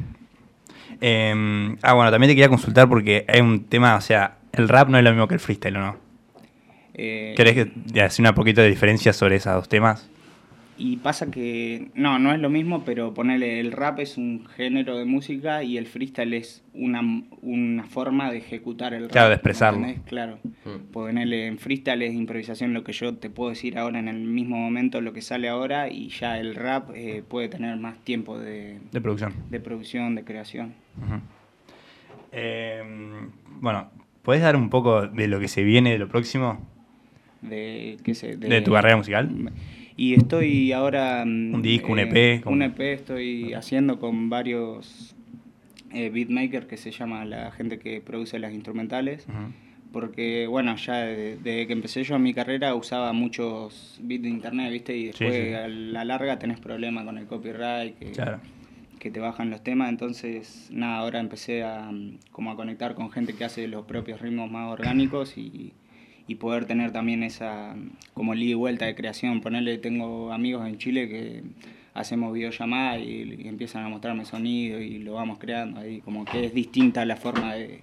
[1.00, 4.88] Em, ah, bueno, también te quería consultar porque hay un tema, o sea, el rap
[4.88, 5.96] no es lo mismo que el freestyle, ¿o no?
[6.94, 10.08] Eh, ¿Querés que hacer una poquito de diferencia sobre esos dos temas?
[10.78, 14.98] Y pasa que, no, no es lo mismo, pero ponerle el rap es un género
[14.98, 17.00] de música y el freestyle es una,
[17.42, 19.12] una forma de ejecutar el rap.
[19.12, 19.86] Claro, de expresarlo.
[20.04, 20.38] Claro.
[20.64, 20.92] Mm.
[20.92, 24.56] Ponerle en freestyle es improvisación lo que yo te puedo decir ahora en el mismo
[24.56, 28.78] momento, lo que sale ahora, y ya el rap eh, puede tener más tiempo de,
[28.92, 29.32] de producción.
[29.50, 30.74] De producción, de creación.
[32.32, 33.90] Em, bueno,
[34.22, 36.60] ¿puedes dar un poco de lo que se viene de lo próximo?
[37.48, 39.30] de, qué sé, de, tu carrera musical.
[39.96, 41.24] Y estoy ahora...
[41.24, 42.46] Mm, un disco, un EP.
[42.46, 45.14] Un EP estoy haciendo con varios
[45.92, 49.26] eh, beatmakers que se llama la gente que produce las instrumentales.
[49.92, 54.70] Porque, bueno, ya desde que empecé yo en mi carrera usaba muchos beats de internet,
[54.70, 54.96] ¿viste?
[54.96, 57.98] Y después a la larga tenés problemas con el copyright.
[57.98, 58.40] Que, claro
[58.98, 61.90] que te bajan los temas, entonces nada, ahora empecé a,
[62.32, 65.74] como a conectar con gente que hace los propios ritmos más orgánicos y,
[66.34, 67.74] poder tener también esa
[68.12, 69.40] como ida y vuelta de creación.
[69.40, 71.42] Ponerle, tengo amigos en Chile que
[71.94, 76.44] hacemos videollamadas y, y, empiezan a mostrarme sonido y lo vamos creando ahí, como que
[76.44, 77.80] es distinta la forma de,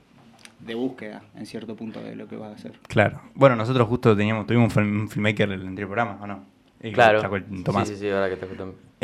[0.59, 2.73] de búsqueda en cierto punto de lo que vas a hacer.
[2.87, 3.21] Claro.
[3.33, 6.52] Bueno, nosotros justo teníamos, tuvimos un filmmaker en el anterior programa, ¿o no?
[6.91, 7.21] Claro.
[7.85, 8.45] Sí, sí, ahora que te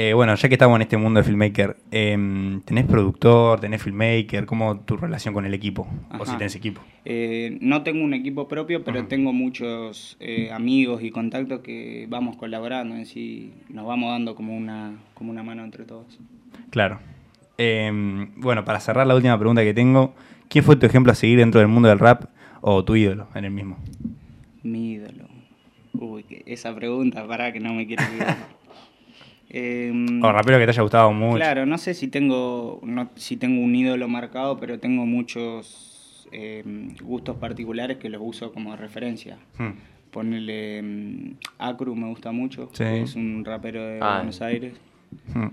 [0.02, 4.46] eh, bueno, ya que estamos en este mundo de filmmaker, eh, ¿tenés productor, tenés filmmaker?
[4.46, 5.90] ¿Cómo tu relación con el equipo?
[6.18, 6.82] ¿O si tenés equipo?
[7.04, 12.38] Eh, no tengo un equipo propio, pero tengo muchos eh, amigos y contactos que vamos
[12.38, 16.18] colaborando en sí, nos vamos dando como una, como una mano entre todos.
[16.70, 17.00] Claro.
[17.58, 20.14] Em, bueno, para cerrar la última pregunta que tengo,
[20.48, 22.24] ¿quién fue tu ejemplo a seguir dentro del mundo del rap
[22.62, 23.78] o tu ídolo en el mismo?
[24.64, 25.29] Mi ídolo.
[25.94, 28.04] Uy, esa pregunta, para que no me quiero
[29.52, 31.38] Eh, o rapero que te haya gustado mucho.
[31.38, 36.96] Claro, no sé si tengo, no, si tengo un ídolo marcado, pero tengo muchos em,
[37.02, 39.40] gustos particulares que los uso como referencia.
[39.58, 39.72] Hmm.
[40.12, 44.18] Ponerle em, Acru me gusta mucho, es un rapero de ah.
[44.18, 44.74] Buenos Aires.
[45.34, 45.48] Hmm.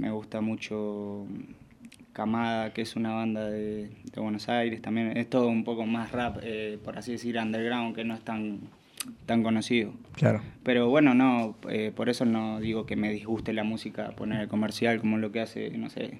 [0.00, 1.26] me gusta mucho
[2.12, 5.16] Camada, que es una banda de, de, Buenos Aires también.
[5.16, 8.60] Es todo un poco más rap, eh, por así decir, underground, que no es tan
[9.26, 9.92] tan conocido.
[10.14, 10.40] Claro.
[10.62, 15.00] Pero bueno, no, eh, por eso no digo que me disguste la música poner comercial
[15.00, 16.18] como lo que hace, no sé,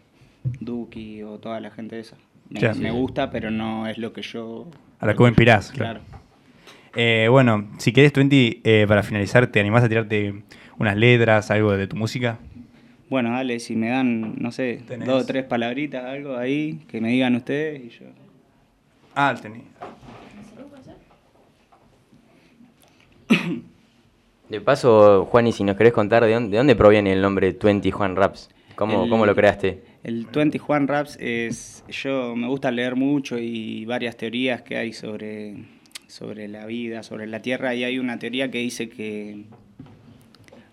[0.61, 2.17] Duki o toda la gente esa.
[2.51, 4.67] Me, gusta, pero no es lo que yo...
[5.01, 6.01] A la que inspirás, claro.
[6.95, 10.43] Eh, bueno, si querés, Twenty, eh, para finalizar, ¿te animás a tirarte
[10.79, 12.39] unas letras, algo de tu música?
[13.09, 17.11] Bueno, dale, si me dan, no sé, dos o tres palabritas, algo ahí, que me
[17.11, 18.07] digan ustedes y yo...
[19.15, 19.63] Ah, tenés.
[24.49, 28.17] De paso, Juan, y si nos querés contar de dónde, proviene el nombre Twenty Juan
[28.17, 29.83] Raps, ¿Cómo, ¿cómo, lo creaste?
[30.03, 34.93] El Twenty Juan Raps es, yo me gusta leer mucho y varias teorías que hay
[34.93, 35.65] sobre,
[36.07, 39.45] sobre la vida, sobre la tierra, y hay una teoría que dice que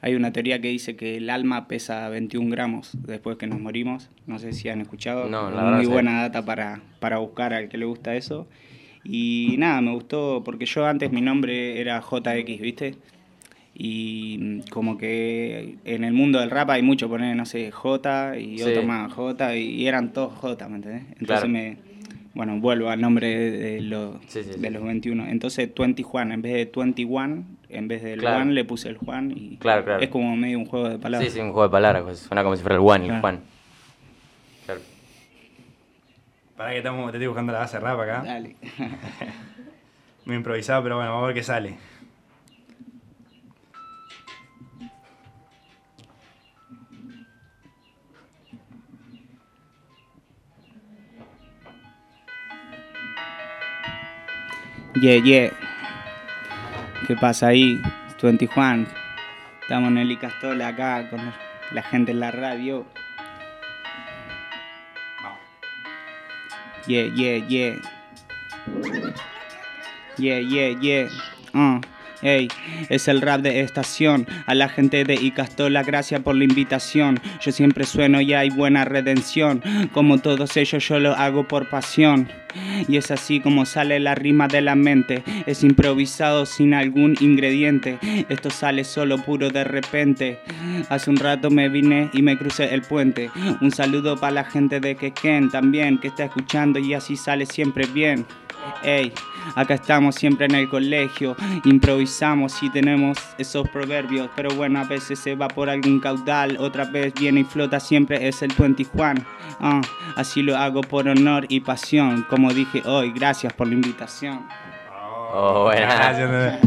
[0.01, 4.09] hay una teoría que dice que el alma pesa 21 gramos después que nos morimos.
[4.27, 5.27] No sé si han escuchado.
[5.27, 8.47] No, Muy buena data para, para buscar al que le gusta eso.
[9.11, 12.95] Y nada, me gustó porque yo antes mi nombre era JX, ¿viste?
[13.73, 18.61] Y como que en el mundo del rap hay mucho poner, no sé, J y
[18.61, 21.03] otro más J y eran todos J, ¿me entendés?
[21.19, 21.77] Entonces me,
[22.35, 25.25] bueno, vuelvo al nombre de, los, de los 21.
[25.27, 29.31] Entonces 20 Juan, en vez de 21, en vez del Juan le puse el Juan
[29.31, 29.57] y
[30.01, 31.31] es como medio un juego de palabras.
[31.31, 33.21] Sí, sí, un juego de palabras, pues, suena como si fuera el Juan y el
[33.21, 33.39] Juan.
[36.59, 38.21] Para que estamos, te estoy buscando la base rap acá.
[38.21, 38.57] Dale.
[40.25, 41.77] Muy improvisado, pero bueno, vamos a ver qué sale.
[54.95, 55.53] Yeah, yeah.
[57.07, 57.81] ¿Qué pasa ahí?
[58.09, 58.85] Estuve en Tijuana.
[59.61, 61.21] Estamos en el Icastola acá con
[61.71, 62.85] la gente en la radio.
[66.87, 67.75] Yeah, yeah, yeah.
[70.17, 71.09] Yeah, yeah, yeah.
[71.53, 71.81] Uh.
[72.21, 72.49] Hey,
[72.89, 74.27] es el rap de estación.
[74.45, 77.19] A la gente de Icastola, gracias por la invitación.
[77.41, 79.61] Yo siempre sueno y hay buena redención.
[79.93, 82.29] Como todos ellos, yo lo hago por pasión.
[82.87, 85.23] Y es así como sale la rima de la mente.
[85.45, 87.99] Es improvisado sin algún ingrediente.
[88.27, 90.39] Esto sale solo puro de repente.
[90.89, 93.29] Hace un rato me vine y me crucé el puente.
[93.61, 97.85] Un saludo para la gente de Quequén también que está escuchando y así sale siempre
[97.85, 98.25] bien.
[98.83, 99.13] Ey,
[99.55, 101.35] acá estamos siempre en el colegio,
[101.65, 106.85] improvisamos y tenemos esos proverbios, pero bueno, a veces se va por algún caudal, otra
[106.85, 109.25] vez viene y flota, siempre es el 20 Juan.
[109.59, 109.81] Ah,
[110.15, 114.45] así lo hago por honor y pasión, como dije hoy, gracias por la invitación.
[115.31, 115.81] Oh, bueno.
[115.81, 116.59] Gracias.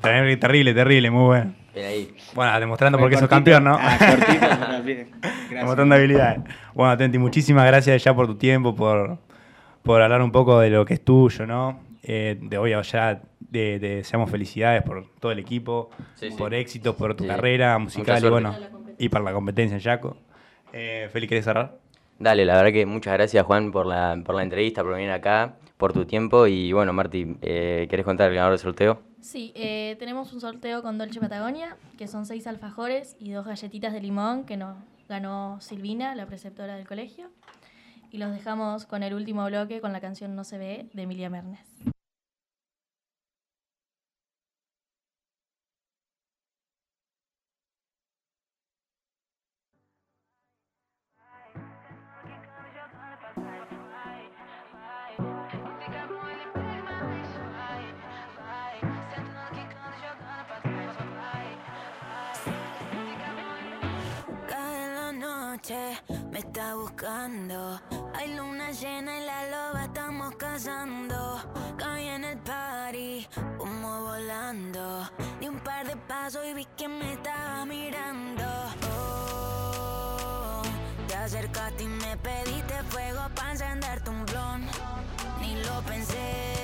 [0.00, 1.54] Terrible, terrible, muy bueno.
[1.74, 2.14] ahí.
[2.34, 3.76] Bueno, demostrando por qué sos campeón, ¿no?
[3.80, 5.10] Ah, cortito, bien.
[5.50, 6.40] Demostrando habilidades.
[6.74, 9.18] Bueno, Tenti, muchísimas gracias ya por tu tiempo, por,
[9.82, 11.80] por hablar un poco de lo que es tuyo, ¿no?
[12.08, 15.90] Eh, de hoy ya de, deseamos felicidades por todo el equipo,
[16.38, 18.54] por éxitos, por tu carrera musical y bueno,
[18.96, 20.16] y para la competencia en Yaco.
[20.72, 21.78] Eh, Feli, ¿querés cerrar?
[22.18, 25.56] Dale, la verdad que muchas gracias Juan por la, por la entrevista, por venir acá,
[25.76, 29.02] por tu tiempo y bueno, Marti, eh, ¿querés contar el ganador del sorteo?
[29.20, 33.92] Sí, eh, tenemos un sorteo con Dolce Patagonia, que son seis alfajores y dos galletitas
[33.92, 34.76] de limón que nos
[35.08, 37.30] ganó Silvina, la preceptora del colegio.
[38.12, 41.28] Y los dejamos con el último bloque con la canción No se ve de Emilia
[41.28, 41.58] Mernes.
[66.30, 67.80] Me está buscando.
[68.14, 71.40] Hay luna llena y la loba estamos cazando.
[71.76, 73.26] Caí en el party,
[73.58, 75.10] como volando.
[75.40, 78.44] Di un par de pasos y vi que me estaba mirando.
[78.92, 80.62] Oh,
[81.08, 84.66] te acercaste y me pediste fuego para encenderte un blon.
[85.40, 86.55] Ni lo pensé.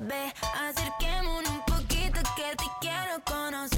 [0.00, 0.32] Ve.
[0.68, 3.75] Acerquémonos un poquito que te quiero conocer.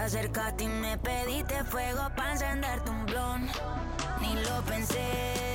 [0.00, 3.46] Acercaste y me pediste fuego para encenderte un blon.
[4.20, 5.49] Ni lo pensé.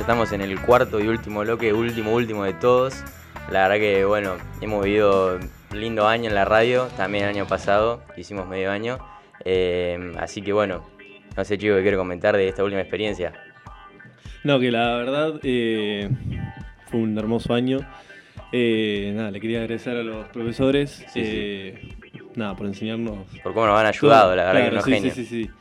[0.10, 3.04] estamos en el cuarto y último bloque, último, último de todos.
[3.52, 5.38] La verdad que, bueno, hemos vivido
[5.72, 8.98] un lindo año en la radio, también el año pasado, hicimos medio año.
[9.46, 10.84] Eh, así que, bueno,
[11.38, 13.34] no sé, chico, qué quiero comentar de esta última experiencia.
[14.44, 16.10] No, que la verdad eh,
[16.90, 17.78] fue un hermoso año.
[18.52, 21.06] Eh, nada, le quería agradecer a los profesores.
[21.14, 21.76] Sí,
[22.34, 23.28] Nada, por enseñarnos.
[23.44, 25.14] Por cómo nos han ayudado, la verdad que Claro, sí, genios.
[25.14, 25.52] Sí, sí, sí.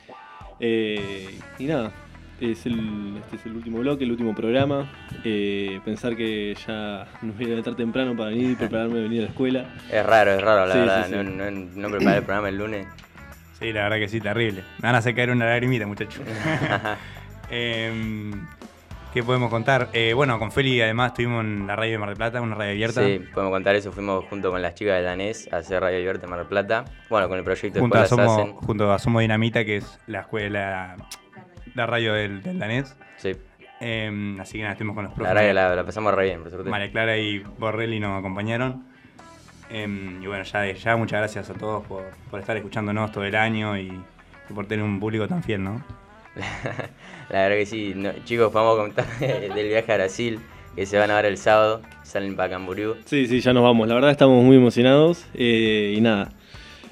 [0.58, 1.92] Eh, y nada,
[2.40, 4.90] es el, este es el último bloque, el último programa.
[5.24, 9.20] Eh, pensar que ya nos voy a levantar temprano para venir y prepararme a venir
[9.20, 9.74] a la escuela.
[9.90, 11.06] Es raro, es raro, la Sí, verdad.
[11.06, 11.16] sí, sí.
[11.16, 12.86] No, no, no preparé el programa el lunes.
[13.58, 14.62] Sí, la verdad que sí, terrible.
[14.78, 16.22] Me van a hacer caer una lagrimita, muchachos.
[17.50, 18.46] Em,
[19.12, 19.88] ¿Qué podemos contar?
[19.94, 22.72] Eh, bueno, con Feli además estuvimos en la radio de Mar del Plata, una radio
[22.72, 23.02] abierta.
[23.04, 23.90] Sí, podemos contar eso.
[23.90, 26.84] Fuimos junto con las chicas de Danés a hacer Radio Abierta en Mar del Plata.
[27.08, 28.52] Bueno, con el proyecto junto, a Hacen.
[28.52, 30.94] junto a Somos Dinamita, que es la escuela,
[31.78, 32.94] la radio del, del danés.
[33.16, 33.32] Sí.
[33.80, 35.34] Em, así que nada, estuvimos con los La profes.
[35.34, 36.68] verdad que la, la pasamos re bien, por suerte.
[36.68, 38.84] María Clara y Borrelli nos acompañaron.
[39.70, 43.24] Em, y bueno, ya de ya muchas gracias a todos por, por estar escuchándonos todo
[43.24, 43.92] el año y,
[44.50, 45.84] y por tener un público tan fiel, ¿no?
[47.30, 47.92] La verdad que sí.
[47.94, 50.40] No, chicos, vamos a contar del viaje a Brasil,
[50.74, 51.82] que se van a ver el sábado.
[52.02, 52.96] Salen para Camboriú.
[53.04, 53.86] Sí, sí, ya nos vamos.
[53.86, 56.30] La verdad estamos muy emocionados eh, y nada.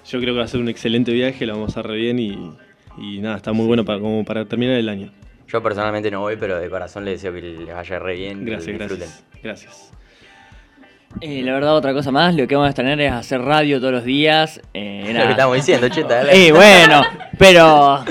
[0.07, 2.19] Yo creo que va a ser un excelente viaje, lo vamos a hacer re bien
[2.19, 2.53] y,
[2.99, 5.11] y nada, está muy bueno para, como para terminar el año.
[5.49, 8.45] Yo personalmente no voy, pero de corazón les deseo que les vaya re bien.
[8.45, 9.09] Gracias, disfruten.
[9.43, 9.43] gracias.
[9.43, 9.93] Gracias.
[11.21, 13.93] Eh, la verdad, otra cosa más, lo que vamos a tener es hacer radio todos
[13.93, 14.61] los días.
[14.75, 16.17] Eh, Lo que estamos diciendo, cheta.
[16.17, 16.47] dale.
[16.49, 17.03] Eh, bueno,
[17.39, 18.05] pero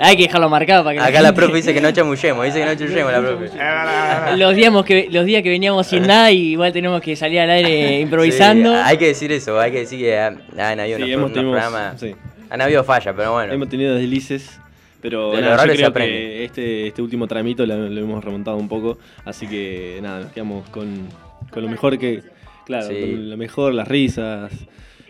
[0.00, 2.66] hay que dejarlo marcado para que Acá la profe dice que no chamullemos, dice que
[2.66, 3.20] no chamullemos la
[4.30, 4.36] profe.
[4.36, 7.50] los días que los días que veníamos sin nada y igual tenemos que salir al
[7.50, 8.72] aire improvisando.
[8.72, 11.30] Sí, hay que decir eso, hay que decir que han, han habido Sí, unos, hemos
[11.32, 12.00] unos programas.
[12.00, 12.14] sí.
[12.50, 13.52] Han habido fallas, pero bueno.
[13.52, 14.60] Hemos tenido deslices,
[15.00, 18.68] pero Del nada, yo creo que este, este último tramito lo, lo hemos remontado un
[18.68, 21.08] poco, así que nada, nos quedamos con,
[21.50, 22.22] con lo mejor que,
[22.66, 23.00] claro, Sí.
[23.00, 24.52] con lo mejor, las risas,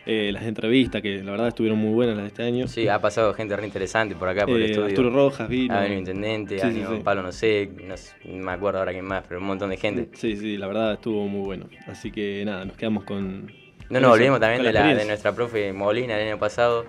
[0.06, 2.66] eh, las entrevistas, que la verdad estuvieron muy buenas las de este año.
[2.68, 4.86] Sí, ha pasado gente re interesante por acá, por el Eh, estudio.
[4.88, 5.74] Arturo Rojas vino.
[5.74, 7.02] Ha venido intendente, Sí, ha sí, venido sí.
[7.04, 9.76] Pablo, no sé, no sé, no me acuerdo ahora quién más, pero un montón de
[9.76, 10.08] gente.
[10.14, 11.66] Sí, sí, la verdad estuvo muy bueno.
[11.86, 13.52] Así que nada, nos quedamos con.
[13.90, 16.86] No nos olvidemos también de, la, de nuestra profe Molina el año pasado.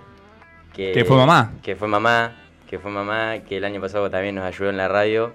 [0.73, 1.51] Que, Que fue mamá.
[1.63, 2.31] Que fue mamá,
[2.69, 5.33] que fue mamá, que el año pasado también nos ayudó en la radio.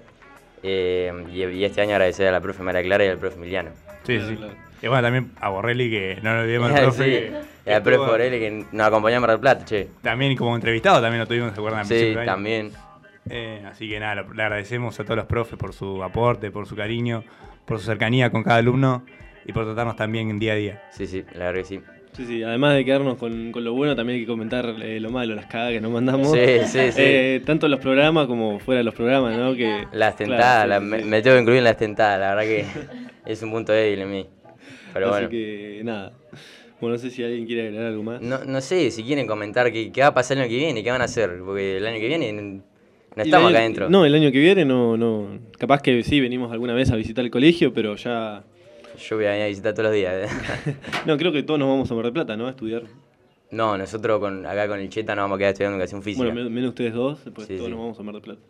[0.63, 3.69] eh, y, y este año agradecer a la profe María Clara y al profe Emiliano.
[4.03, 4.37] Sí, sí.
[4.81, 7.05] Y bueno, también a Borrelli, que no nos olvidemos Sí, profe.
[7.05, 9.89] que- y al profe Borelli que nos acompañó a Mar del Plata, che.
[10.01, 11.81] También como entrevistado, también lo tuvimos, ¿se acuerdan?
[11.81, 12.71] Al Sí, también.
[13.29, 16.65] Eh, así que nada, lo- le agradecemos a todos los profes por su aporte, por
[16.65, 17.23] su cariño,
[17.65, 19.03] por su cercanía con cada alumno
[19.45, 20.83] y por tratarnos también día a día.
[20.91, 21.81] Sí, sí, la verdad que sí.
[22.17, 25.11] Sí, sí, además de quedarnos con, con lo bueno, también hay que comentar eh, lo
[25.11, 26.31] malo, las cagadas que nos mandamos.
[26.31, 26.99] Sí, sí, sí.
[27.01, 29.53] Eh, tanto en los programas como fuera de los programas, ¿no?
[29.55, 32.65] Que, Las tentadas, la- me, me tengo que incluir en las tentadas, la verdad que
[33.31, 34.25] es un punto débil en mí.
[34.93, 35.29] Pero Así bueno.
[35.29, 36.13] que nada.
[36.81, 38.19] Bueno, no sé si alguien quiere agregar algo más.
[38.21, 40.83] No, no sé si quieren comentar qué, qué va a pasar el año que viene,
[40.83, 42.63] qué van a hacer, porque el año que viene no
[43.15, 43.89] estamos año- acá adentro.
[43.89, 45.37] No, el año que viene no, no.
[45.59, 48.43] Capaz que sí, venimos alguna vez a visitar el colegio, pero ya.
[48.97, 50.29] Yo voy a venir a visitar todos los días.
[51.05, 52.47] No, creo que todos nos vamos a Mar del Plata, ¿no?
[52.47, 52.83] A estudiar.
[53.51, 56.25] no, nosotros con, acá con el Cheta nos vamos a quedar estudiando educación física.
[56.25, 57.71] Bueno, men- menos ustedes dos, después Sí, todos sí.
[57.71, 58.41] nos vamos a Mar del Plata.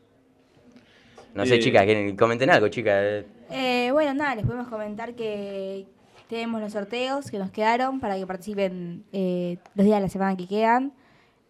[1.35, 1.85] no sé, eh, chicas,
[2.17, 3.25] comenten algo, chicas.
[3.51, 5.85] Eh, bueno, nada, les podemos comentar que
[6.29, 10.35] tenemos los sorteos que nos quedaron para que participen eh, los días de la semana
[10.35, 10.93] que quedan.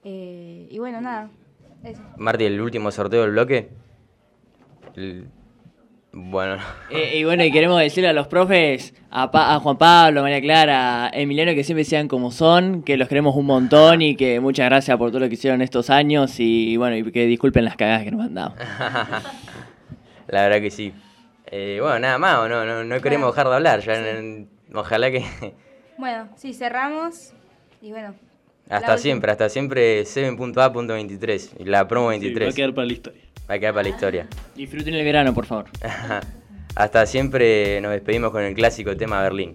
[0.03, 1.29] Eh, y bueno, nada.
[1.83, 2.01] Eso.
[2.17, 3.69] Marti, el último sorteo del bloque.
[4.95, 5.27] El-
[6.19, 6.57] Bueno,
[6.89, 10.23] Eh, y bueno, y queremos decirle a los profes, a, Pa- a Juan Pablo, a
[10.23, 14.15] María Clara, a Emiliano, que siempre sean como son, que los queremos un montón y
[14.15, 17.65] que muchas gracias por todo lo que hicieron estos años y bueno, y que disculpen
[17.65, 18.57] las cagadas que nos mandamos.
[20.27, 20.91] la verdad que sí.
[21.51, 23.79] Eh, bueno, nada más, ¿o no, no, no queremos dejar de hablar.
[23.81, 23.95] Ya,
[24.73, 25.23] Ojalá que.
[25.99, 27.33] Bueno, sí, cerramos.
[27.81, 28.13] Y bueno.
[28.69, 31.51] Hasta siempre, hasta siempre 7.A.23.
[31.59, 32.47] Y la promo Sí, 23.
[32.47, 33.21] va a quedar para la historia.
[33.49, 34.27] Va a quedar para la historia.
[34.55, 35.65] Disfruten el verano, por favor.
[36.75, 39.53] Hasta siempre nos despedimos con el clásico tema Berlín.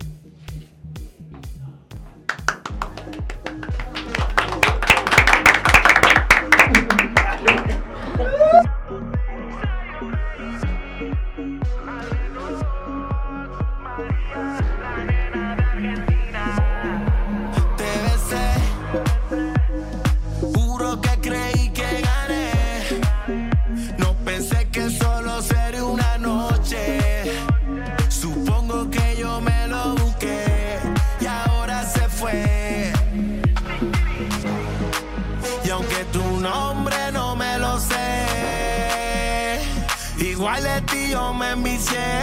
[41.35, 42.23] Me envicié.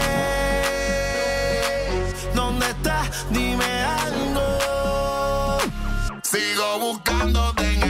[2.36, 3.26] ¿Dónde estás?
[3.32, 5.60] Dime algo.
[6.24, 7.89] Sigo buscándote en